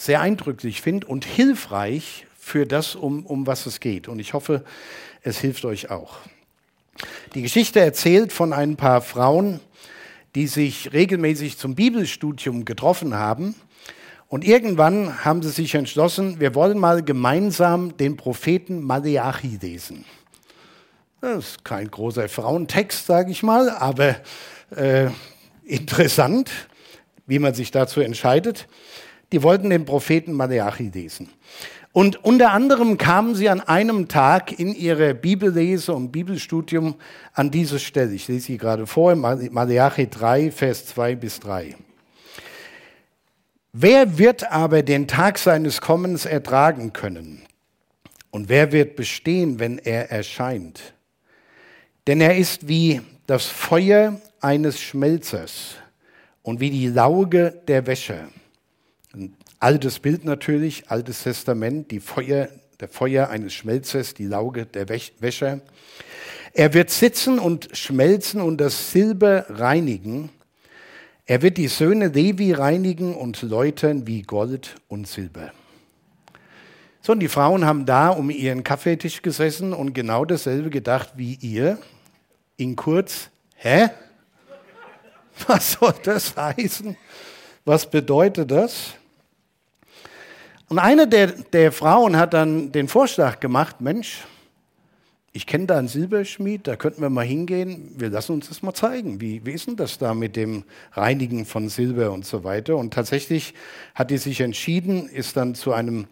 sehr 0.00 0.22
eindrücklich 0.22 0.80
finde 0.80 1.06
und 1.06 1.24
hilfreich 1.24 2.26
für 2.38 2.66
das, 2.66 2.94
um, 2.94 3.26
um 3.26 3.46
was 3.46 3.66
es 3.66 3.80
geht. 3.80 4.08
Und 4.08 4.18
ich 4.18 4.32
hoffe, 4.32 4.64
es 5.22 5.38
hilft 5.38 5.64
euch 5.66 5.90
auch. 5.90 6.16
Die 7.34 7.42
Geschichte 7.42 7.80
erzählt 7.80 8.32
von 8.32 8.52
ein 8.54 8.76
paar 8.76 9.02
Frauen, 9.02 9.60
die 10.34 10.46
sich 10.46 10.92
regelmäßig 10.92 11.58
zum 11.58 11.74
Bibelstudium 11.74 12.64
getroffen 12.64 13.14
haben. 13.14 13.54
Und 14.28 14.44
irgendwann 14.44 15.24
haben 15.24 15.42
sie 15.42 15.50
sich 15.50 15.74
entschlossen, 15.74 16.40
wir 16.40 16.54
wollen 16.54 16.78
mal 16.78 17.02
gemeinsam 17.02 17.96
den 17.96 18.16
Propheten 18.16 18.82
Maleachi 18.82 19.58
lesen. 19.60 20.04
Das 21.20 21.44
ist 21.44 21.64
kein 21.64 21.90
großer 21.90 22.28
Frauentext, 22.28 23.06
sage 23.06 23.30
ich 23.30 23.42
mal, 23.42 23.68
aber 23.68 24.16
äh, 24.74 25.10
interessant, 25.64 26.50
wie 27.26 27.38
man 27.38 27.52
sich 27.52 27.70
dazu 27.70 28.00
entscheidet. 28.00 28.66
Die 29.32 29.42
wollten 29.42 29.70
den 29.70 29.84
Propheten 29.84 30.32
Maleachi 30.32 30.90
lesen. 30.92 31.28
Und 31.92 32.24
unter 32.24 32.52
anderem 32.52 32.98
kamen 32.98 33.34
sie 33.34 33.48
an 33.48 33.60
einem 33.60 34.06
Tag 34.06 34.58
in 34.58 34.74
ihrer 34.74 35.12
Bibellese 35.12 35.92
und 35.92 36.12
Bibelstudium 36.12 36.94
an 37.32 37.50
diese 37.50 37.80
Stelle. 37.80 38.12
Ich 38.12 38.28
lese 38.28 38.46
sie 38.46 38.58
gerade 38.58 38.86
vor, 38.86 39.14
Maleachi 39.16 40.08
3, 40.08 40.50
Vers 40.52 40.86
2 40.86 41.16
bis 41.16 41.40
3. 41.40 41.76
Wer 43.72 44.18
wird 44.18 44.50
aber 44.50 44.82
den 44.82 45.08
Tag 45.08 45.38
seines 45.38 45.80
Kommens 45.80 46.26
ertragen 46.26 46.92
können? 46.92 47.42
Und 48.30 48.48
wer 48.48 48.70
wird 48.72 48.94
bestehen, 48.94 49.58
wenn 49.58 49.78
er 49.78 50.10
erscheint? 50.10 50.94
Denn 52.06 52.20
er 52.20 52.36
ist 52.36 52.68
wie 52.68 53.00
das 53.26 53.46
Feuer 53.46 54.20
eines 54.40 54.80
Schmelzers 54.80 55.76
und 56.42 56.60
wie 56.60 56.70
die 56.70 56.88
Lauge 56.88 57.62
der 57.66 57.86
Wäsche. 57.86 58.28
Altes 59.62 59.98
Bild 59.98 60.24
natürlich, 60.24 60.90
altes 60.90 61.22
Testament, 61.22 61.90
die 61.90 62.00
Feuer, 62.00 62.48
der 62.80 62.88
Feuer 62.88 63.28
eines 63.28 63.52
Schmelzers, 63.52 64.14
die 64.14 64.24
Lauge 64.24 64.64
der 64.64 64.88
Wäsche. 64.88 65.60
Er 66.54 66.72
wird 66.72 66.88
sitzen 66.88 67.38
und 67.38 67.68
schmelzen 67.74 68.40
und 68.40 68.56
das 68.56 68.90
Silber 68.90 69.44
reinigen. 69.50 70.30
Er 71.26 71.42
wird 71.42 71.58
die 71.58 71.68
Söhne 71.68 72.08
Levi 72.08 72.54
reinigen 72.54 73.14
und 73.14 73.42
läutern 73.42 74.06
wie 74.06 74.22
Gold 74.22 74.76
und 74.88 75.06
Silber. 75.06 75.52
So, 77.02 77.12
und 77.12 77.20
die 77.20 77.28
Frauen 77.28 77.66
haben 77.66 77.84
da 77.84 78.08
um 78.08 78.30
ihren 78.30 78.64
Kaffeetisch 78.64 79.20
gesessen 79.20 79.74
und 79.74 79.92
genau 79.92 80.24
dasselbe 80.24 80.70
gedacht 80.70 81.12
wie 81.16 81.34
ihr. 81.34 81.76
In 82.56 82.76
kurz, 82.76 83.28
hä? 83.56 83.90
Was 85.46 85.72
soll 85.72 85.94
das 86.02 86.34
heißen? 86.34 86.96
Was 87.66 87.90
bedeutet 87.90 88.50
das? 88.50 88.94
Und 90.70 90.78
eine 90.78 91.08
der, 91.08 91.26
der 91.26 91.72
Frauen 91.72 92.16
hat 92.16 92.32
dann 92.32 92.70
den 92.70 92.86
Vorschlag 92.86 93.40
gemacht, 93.40 93.80
Mensch, 93.80 94.20
ich 95.32 95.44
kenne 95.44 95.66
da 95.66 95.76
einen 95.76 95.88
Silberschmied, 95.88 96.68
da 96.68 96.76
könnten 96.76 97.02
wir 97.02 97.10
mal 97.10 97.24
hingehen, 97.24 97.90
wir 97.96 98.08
lassen 98.08 98.34
uns 98.34 98.48
das 98.48 98.62
mal 98.62 98.72
zeigen. 98.72 99.20
Wie, 99.20 99.44
wie 99.44 99.50
ist 99.50 99.66
denn 99.66 99.74
das 99.74 99.98
da 99.98 100.14
mit 100.14 100.36
dem 100.36 100.62
Reinigen 100.92 101.44
von 101.44 101.68
Silber 101.68 102.12
und 102.12 102.24
so 102.24 102.44
weiter? 102.44 102.76
Und 102.76 102.94
tatsächlich 102.94 103.52
hat 103.96 104.12
die 104.12 104.18
sich 104.18 104.42
entschieden, 104.42 105.08
ist 105.08 105.36
dann 105.36 105.56
zu 105.56 105.72
einem 105.72 106.06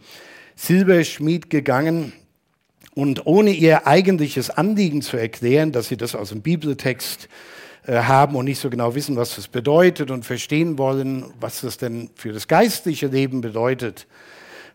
Silberschmied 0.56 1.50
gegangen 1.50 2.12
und 2.96 3.26
ohne 3.26 3.50
ihr 3.50 3.86
eigentliches 3.86 4.50
Anliegen 4.50 5.02
zu 5.02 5.16
erklären, 5.16 5.70
dass 5.70 5.86
sie 5.86 5.96
das 5.96 6.16
aus 6.16 6.30
dem 6.30 6.42
Bibeltext 6.42 7.28
äh, 7.86 7.98
haben 7.98 8.34
und 8.34 8.46
nicht 8.46 8.58
so 8.58 8.70
genau 8.70 8.96
wissen, 8.96 9.14
was 9.14 9.36
das 9.36 9.46
bedeutet 9.46 10.10
und 10.10 10.24
verstehen 10.24 10.78
wollen, 10.78 11.26
was 11.38 11.60
das 11.60 11.78
denn 11.78 12.10
für 12.16 12.32
das 12.32 12.48
geistliche 12.48 13.06
Leben 13.06 13.40
bedeutet, 13.40 14.08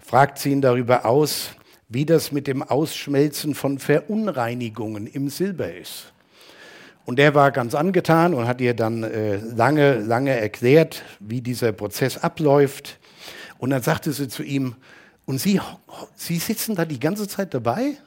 fragt 0.06 0.40
sie 0.40 0.52
ihn 0.52 0.62
darüber 0.62 1.06
aus, 1.06 1.52
wie 1.90 2.06
das 2.06 2.32
mit 2.32 2.48
dem 2.48 2.64
Ausschmelzen 2.64 3.56
von 3.56 3.80
Verunreinigungen 3.80 5.08
im 5.08 5.30
Silber 5.30 5.74
ist. 5.74 6.14
Und 7.06 7.20
er 7.20 7.36
war 7.36 7.52
ganz 7.52 7.76
angetan 7.76 8.34
und 8.34 8.48
hat 8.48 8.62
ihr 8.62 8.74
dann 8.74 9.04
äh, 9.04 9.38
lange, 9.38 10.00
lange 10.00 10.32
erklärt, 10.32 11.04
wie 11.20 11.42
dieser 11.42 11.72
Prozess 11.72 12.18
abläuft. 12.18 13.00
Und 13.58 13.72
dann 13.72 13.82
sagte 13.82 14.14
sie 14.14 14.28
zu 14.28 14.44
ihm, 14.44 14.76
und 15.26 15.40
Sie, 15.40 15.62
Sie 16.16 16.38
sitzen 16.38 16.76
da 16.76 16.86
die 16.86 17.00
ganze 17.00 17.28
Zeit 17.28 17.54
dabei? 17.54 17.98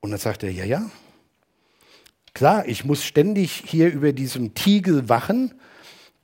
Und 0.00 0.10
dann 0.10 0.20
sagt 0.20 0.42
er, 0.42 0.50
ja, 0.50 0.64
ja. 0.64 0.90
Klar, 2.34 2.66
ich 2.66 2.84
muss 2.84 3.04
ständig 3.04 3.62
hier 3.66 3.90
über 3.90 4.12
diesem 4.12 4.54
Tiegel 4.54 5.08
wachen, 5.08 5.54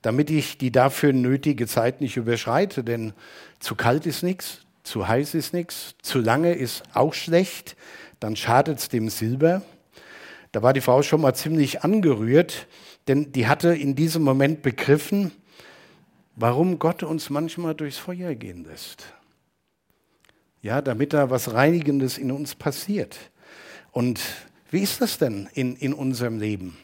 damit 0.01 0.29
ich 0.29 0.57
die 0.57 0.71
dafür 0.71 1.13
nötige 1.13 1.67
Zeit 1.67 2.01
nicht 2.01 2.17
überschreite. 2.17 2.83
Denn 2.83 3.13
zu 3.59 3.75
kalt 3.75 4.05
ist 4.05 4.23
nichts, 4.23 4.61
zu 4.83 5.07
heiß 5.07 5.35
ist 5.35 5.53
nichts, 5.53 5.95
zu 6.01 6.19
lange 6.19 6.53
ist 6.53 6.83
auch 6.93 7.13
schlecht, 7.13 7.75
dann 8.19 8.35
schadet 8.35 8.79
es 8.79 8.89
dem 8.89 9.09
Silber. 9.09 9.61
Da 10.51 10.61
war 10.61 10.73
die 10.73 10.81
Frau 10.81 11.01
schon 11.01 11.21
mal 11.21 11.33
ziemlich 11.33 11.83
angerührt, 11.83 12.67
denn 13.07 13.31
die 13.31 13.47
hatte 13.47 13.75
in 13.75 13.95
diesem 13.95 14.23
Moment 14.23 14.61
begriffen, 14.61 15.31
warum 16.35 16.79
Gott 16.79 17.03
uns 17.03 17.29
manchmal 17.29 17.75
durchs 17.75 17.97
Feuer 17.97 18.35
gehen 18.35 18.65
lässt. 18.65 19.13
Ja, 20.61 20.81
damit 20.81 21.13
da 21.13 21.29
was 21.29 21.53
Reinigendes 21.53 22.17
in 22.17 22.31
uns 22.31 22.55
passiert. 22.55 23.17
Und 23.91 24.19
wie 24.69 24.79
ist 24.79 25.01
das 25.01 25.17
denn 25.17 25.49
in, 25.53 25.75
in 25.75 25.93
unserem 25.93 26.39
Leben? 26.39 26.77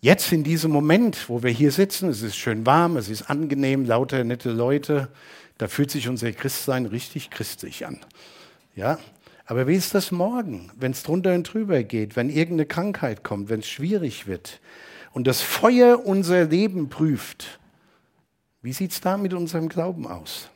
Jetzt 0.00 0.30
in 0.30 0.44
diesem 0.44 0.70
Moment, 0.70 1.28
wo 1.28 1.42
wir 1.42 1.50
hier 1.50 1.72
sitzen, 1.72 2.08
es 2.08 2.22
ist 2.22 2.36
schön 2.36 2.64
warm, 2.64 2.96
es 2.96 3.08
ist 3.08 3.28
angenehm, 3.28 3.84
lauter 3.84 4.22
nette 4.22 4.52
Leute, 4.52 5.08
da 5.58 5.66
fühlt 5.66 5.90
sich 5.90 6.08
unser 6.08 6.30
Christsein 6.30 6.86
richtig 6.86 7.30
christlich 7.30 7.84
an. 7.84 7.98
Ja? 8.76 9.00
Aber 9.44 9.66
wie 9.66 9.74
ist 9.74 9.96
das 9.96 10.12
morgen, 10.12 10.70
wenn 10.78 10.92
es 10.92 11.02
drunter 11.02 11.34
und 11.34 11.52
drüber 11.52 11.82
geht, 11.82 12.14
wenn 12.14 12.30
irgendeine 12.30 12.66
Krankheit 12.66 13.24
kommt, 13.24 13.48
wenn 13.48 13.58
es 13.58 13.68
schwierig 13.68 14.28
wird 14.28 14.60
und 15.12 15.26
das 15.26 15.40
Feuer 15.40 16.06
unser 16.06 16.44
Leben 16.44 16.90
prüft? 16.90 17.58
Wie 18.62 18.72
sieht 18.72 18.92
es 18.92 19.00
da 19.00 19.16
mit 19.16 19.34
unserem 19.34 19.68
Glauben 19.68 20.06
aus? 20.06 20.48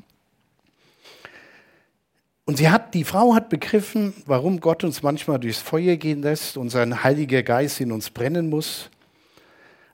Und 2.45 2.59
sie 2.59 2.71
hat, 2.71 2.95
die 2.95 3.05
Frau 3.05 3.35
hat 3.35 3.49
begriffen, 3.49 4.13
warum 4.27 4.61
Gott 4.61 4.85
uns 4.85 5.03
manchmal 5.03 5.41
durchs 5.41 5.61
Feuer 5.61 5.97
gehen 5.97 6.23
lässt 6.23 6.57
und 6.57 6.71
sein 6.71 7.03
Heiliger 7.03 7.43
Geist 7.43 7.81
in 7.81 7.91
uns 7.91 8.11
brennen 8.11 8.49
muss. 8.49 8.89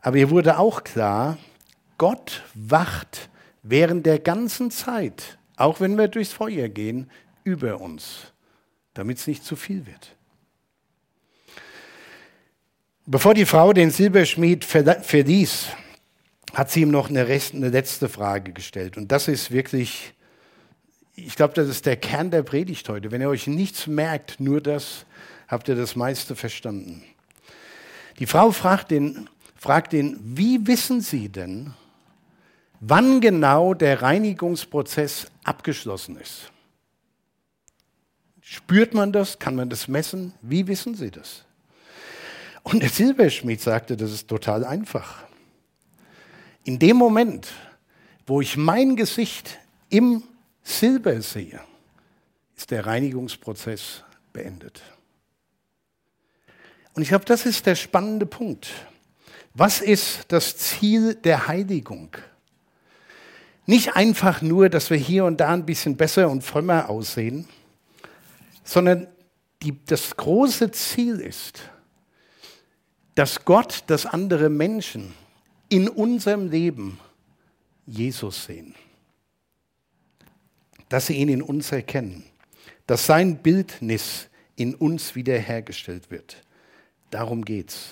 Aber 0.09 0.17
ihr 0.17 0.31
wurde 0.31 0.59
auch 0.59 0.85
klar, 0.85 1.37
Gott 1.99 2.43
wacht 2.55 3.29
während 3.63 4.07
der 4.07 4.19
ganzen 4.19 4.71
Zeit, 4.71 5.37
auch 5.57 5.83
wenn 5.83 5.99
wir 5.99 6.09
durchs 6.09 6.33
Feuer 6.33 6.71
gehen, 6.71 7.11
über 7.45 7.79
uns, 7.79 8.33
damit 8.95 9.19
es 9.19 9.27
nicht 9.27 9.45
zu 9.45 9.55
viel 9.55 9.85
wird. 9.85 10.17
Bevor 13.05 13.35
die 13.35 13.45
Frau 13.45 13.75
den 13.75 13.91
Silberschmied 13.91 14.65
verließ, 14.65 15.67
hat 16.55 16.71
sie 16.71 16.81
ihm 16.81 16.91
noch 16.91 17.11
eine, 17.11 17.25
letzte 17.25 18.09
Frage 18.09 18.55
gestellt. 18.55 18.97
Und 18.97 19.13
das 19.13 19.29
ist 19.29 19.51
wirklich 19.51 20.15
ich 21.17 21.37
glaube, 21.37 21.53
das 21.53 21.69
ist 21.69 21.85
der 21.85 21.99
Kern 21.99 22.31
der 22.31 22.45
Predigt 22.45 22.89
heute. 22.89 23.11
Wenn 23.11 23.21
ihr 23.21 23.29
euch 23.29 23.47
nichts 23.47 23.87
merkt, 23.87 24.41
nur 24.41 24.63
das, 24.63 25.05
habt 25.49 25.69
ihr 25.69 25.75
das 25.75 25.97
meiste 25.97 26.35
verstanden. 26.35 27.05
Die 28.19 28.27
Frau 28.27 28.53
fragt 28.53 28.91
ihn, 28.91 29.29
fragt 29.59 29.93
ihn, 29.93 30.19
wie 30.23 30.67
wissen 30.67 31.01
Sie 31.01 31.29
denn, 31.29 31.75
wann 32.81 33.21
genau 33.21 33.75
der 33.75 34.01
Reinigungsprozess 34.01 35.27
abgeschlossen 35.45 36.17
ist? 36.17 36.51
Spürt 38.41 38.95
man 38.95 39.13
das? 39.13 39.39
Kann 39.39 39.57
man 39.57 39.69
das 39.69 39.89
messen? 39.89 40.33
Wie 40.41 40.67
wissen 40.69 40.95
Sie 40.95 41.11
das? 41.11 41.45
Und 42.63 42.83
der 42.83 42.89
Silberschmied 42.89 43.61
sagte, 43.61 43.97
das 43.97 44.13
ist 44.13 44.29
total 44.29 44.65
einfach. 44.65 45.25
In 46.65 46.79
dem 46.79 46.97
Moment, 46.97 47.49
wo 48.27 48.41
ich 48.41 48.57
mein 48.57 48.97
Gesicht 48.97 49.59
im 49.91 50.23
Silber 50.63 51.21
sehe, 51.21 51.61
ist 52.57 52.71
der 52.71 52.87
Reinigungsprozess 52.87 54.05
beendet. 54.33 54.83
Und 56.95 57.03
ich 57.03 57.09
glaube, 57.09 57.25
das 57.25 57.47
ist 57.47 57.67
der 57.67 57.75
spannende 57.75 58.27
Punkt. 58.27 58.69
Was 59.55 59.81
ist 59.81 60.27
das 60.29 60.57
Ziel 60.57 61.15
der 61.15 61.49
Heiligung? 61.49 62.11
Nicht 63.67 63.97
einfach 63.97 64.41
nur, 64.41 64.69
dass 64.69 64.89
wir 64.91 64.97
hier 64.97 65.25
und 65.25 65.39
da 65.39 65.53
ein 65.53 65.67
bisschen 65.67 65.97
besser 65.97 66.31
und 66.31 66.43
frömmer 66.43 66.89
aussehen, 66.89 67.47
sondern 68.65 69.09
die, 69.63 69.75
das 69.85 70.17
große 70.17 70.71
Ziel 70.71 71.21
ist, 71.21 71.61
dass 73.15 73.45
Gott, 73.45 73.85
dass 73.89 74.07
andere 74.07 74.49
Menschen 74.49 75.13
in 75.69 75.89
unserem 75.89 76.51
Leben 76.51 76.99
Jesus 77.85 78.45
sehen. 78.45 78.75
Dass 80.89 81.07
sie 81.07 81.17
ihn 81.17 81.29
in 81.29 81.43
uns 81.43 81.73
erkennen. 81.73 82.25
Dass 82.87 83.07
sein 83.07 83.39
Bildnis 83.39 84.29
in 84.57 84.75
uns 84.75 85.15
wiederhergestellt 85.15 86.11
wird. 86.11 86.43
Darum 87.11 87.45
geht's. 87.45 87.89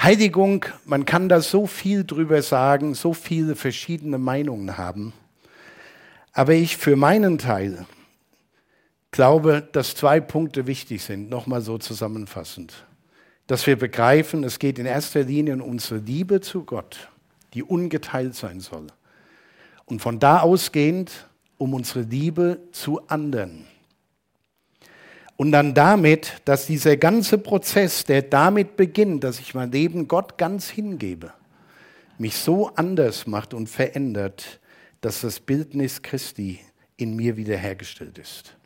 Heiligung, 0.00 0.66
man 0.84 1.04
kann 1.04 1.28
da 1.28 1.40
so 1.40 1.66
viel 1.66 2.04
drüber 2.04 2.42
sagen, 2.42 2.94
so 2.94 3.14
viele 3.14 3.56
verschiedene 3.56 4.18
Meinungen 4.18 4.76
haben. 4.76 5.12
Aber 6.32 6.52
ich 6.52 6.76
für 6.76 6.96
meinen 6.96 7.38
Teil 7.38 7.86
glaube, 9.12 9.66
dass 9.72 9.94
zwei 9.94 10.20
Punkte 10.20 10.66
wichtig 10.66 11.02
sind, 11.02 11.30
nochmal 11.30 11.60
so 11.62 11.78
zusammenfassend. 11.78 12.74
Dass 13.46 13.66
wir 13.66 13.76
begreifen, 13.76 14.42
es 14.42 14.58
geht 14.58 14.78
in 14.78 14.86
erster 14.86 15.22
Linie 15.22 15.54
um 15.54 15.62
unsere 15.62 16.00
Liebe 16.00 16.40
zu 16.40 16.64
Gott, 16.64 17.08
die 17.54 17.62
ungeteilt 17.62 18.34
sein 18.34 18.60
soll. 18.60 18.88
Und 19.84 20.02
von 20.02 20.18
da 20.18 20.40
ausgehend 20.40 21.28
um 21.56 21.74
unsere 21.74 22.00
Liebe 22.00 22.58
zu 22.72 23.06
anderen. 23.06 23.66
Und 25.36 25.52
dann 25.52 25.74
damit, 25.74 26.40
dass 26.44 26.66
dieser 26.66 26.96
ganze 26.96 27.38
Prozess, 27.38 28.04
der 28.04 28.22
damit 28.22 28.76
beginnt, 28.76 29.24
dass 29.24 29.40
ich 29.40 29.54
mein 29.54 29.72
Leben 29.72 30.06
Gott 30.06 30.38
ganz 30.38 30.70
hingebe, 30.70 31.32
mich 32.18 32.36
so 32.36 32.68
anders 32.76 33.26
macht 33.26 33.52
und 33.52 33.68
verändert, 33.68 34.60
dass 35.00 35.22
das 35.22 35.40
Bildnis 35.40 36.02
Christi 36.02 36.60
in 36.96 37.16
mir 37.16 37.36
wiederhergestellt 37.36 38.18
ist. 38.18 38.56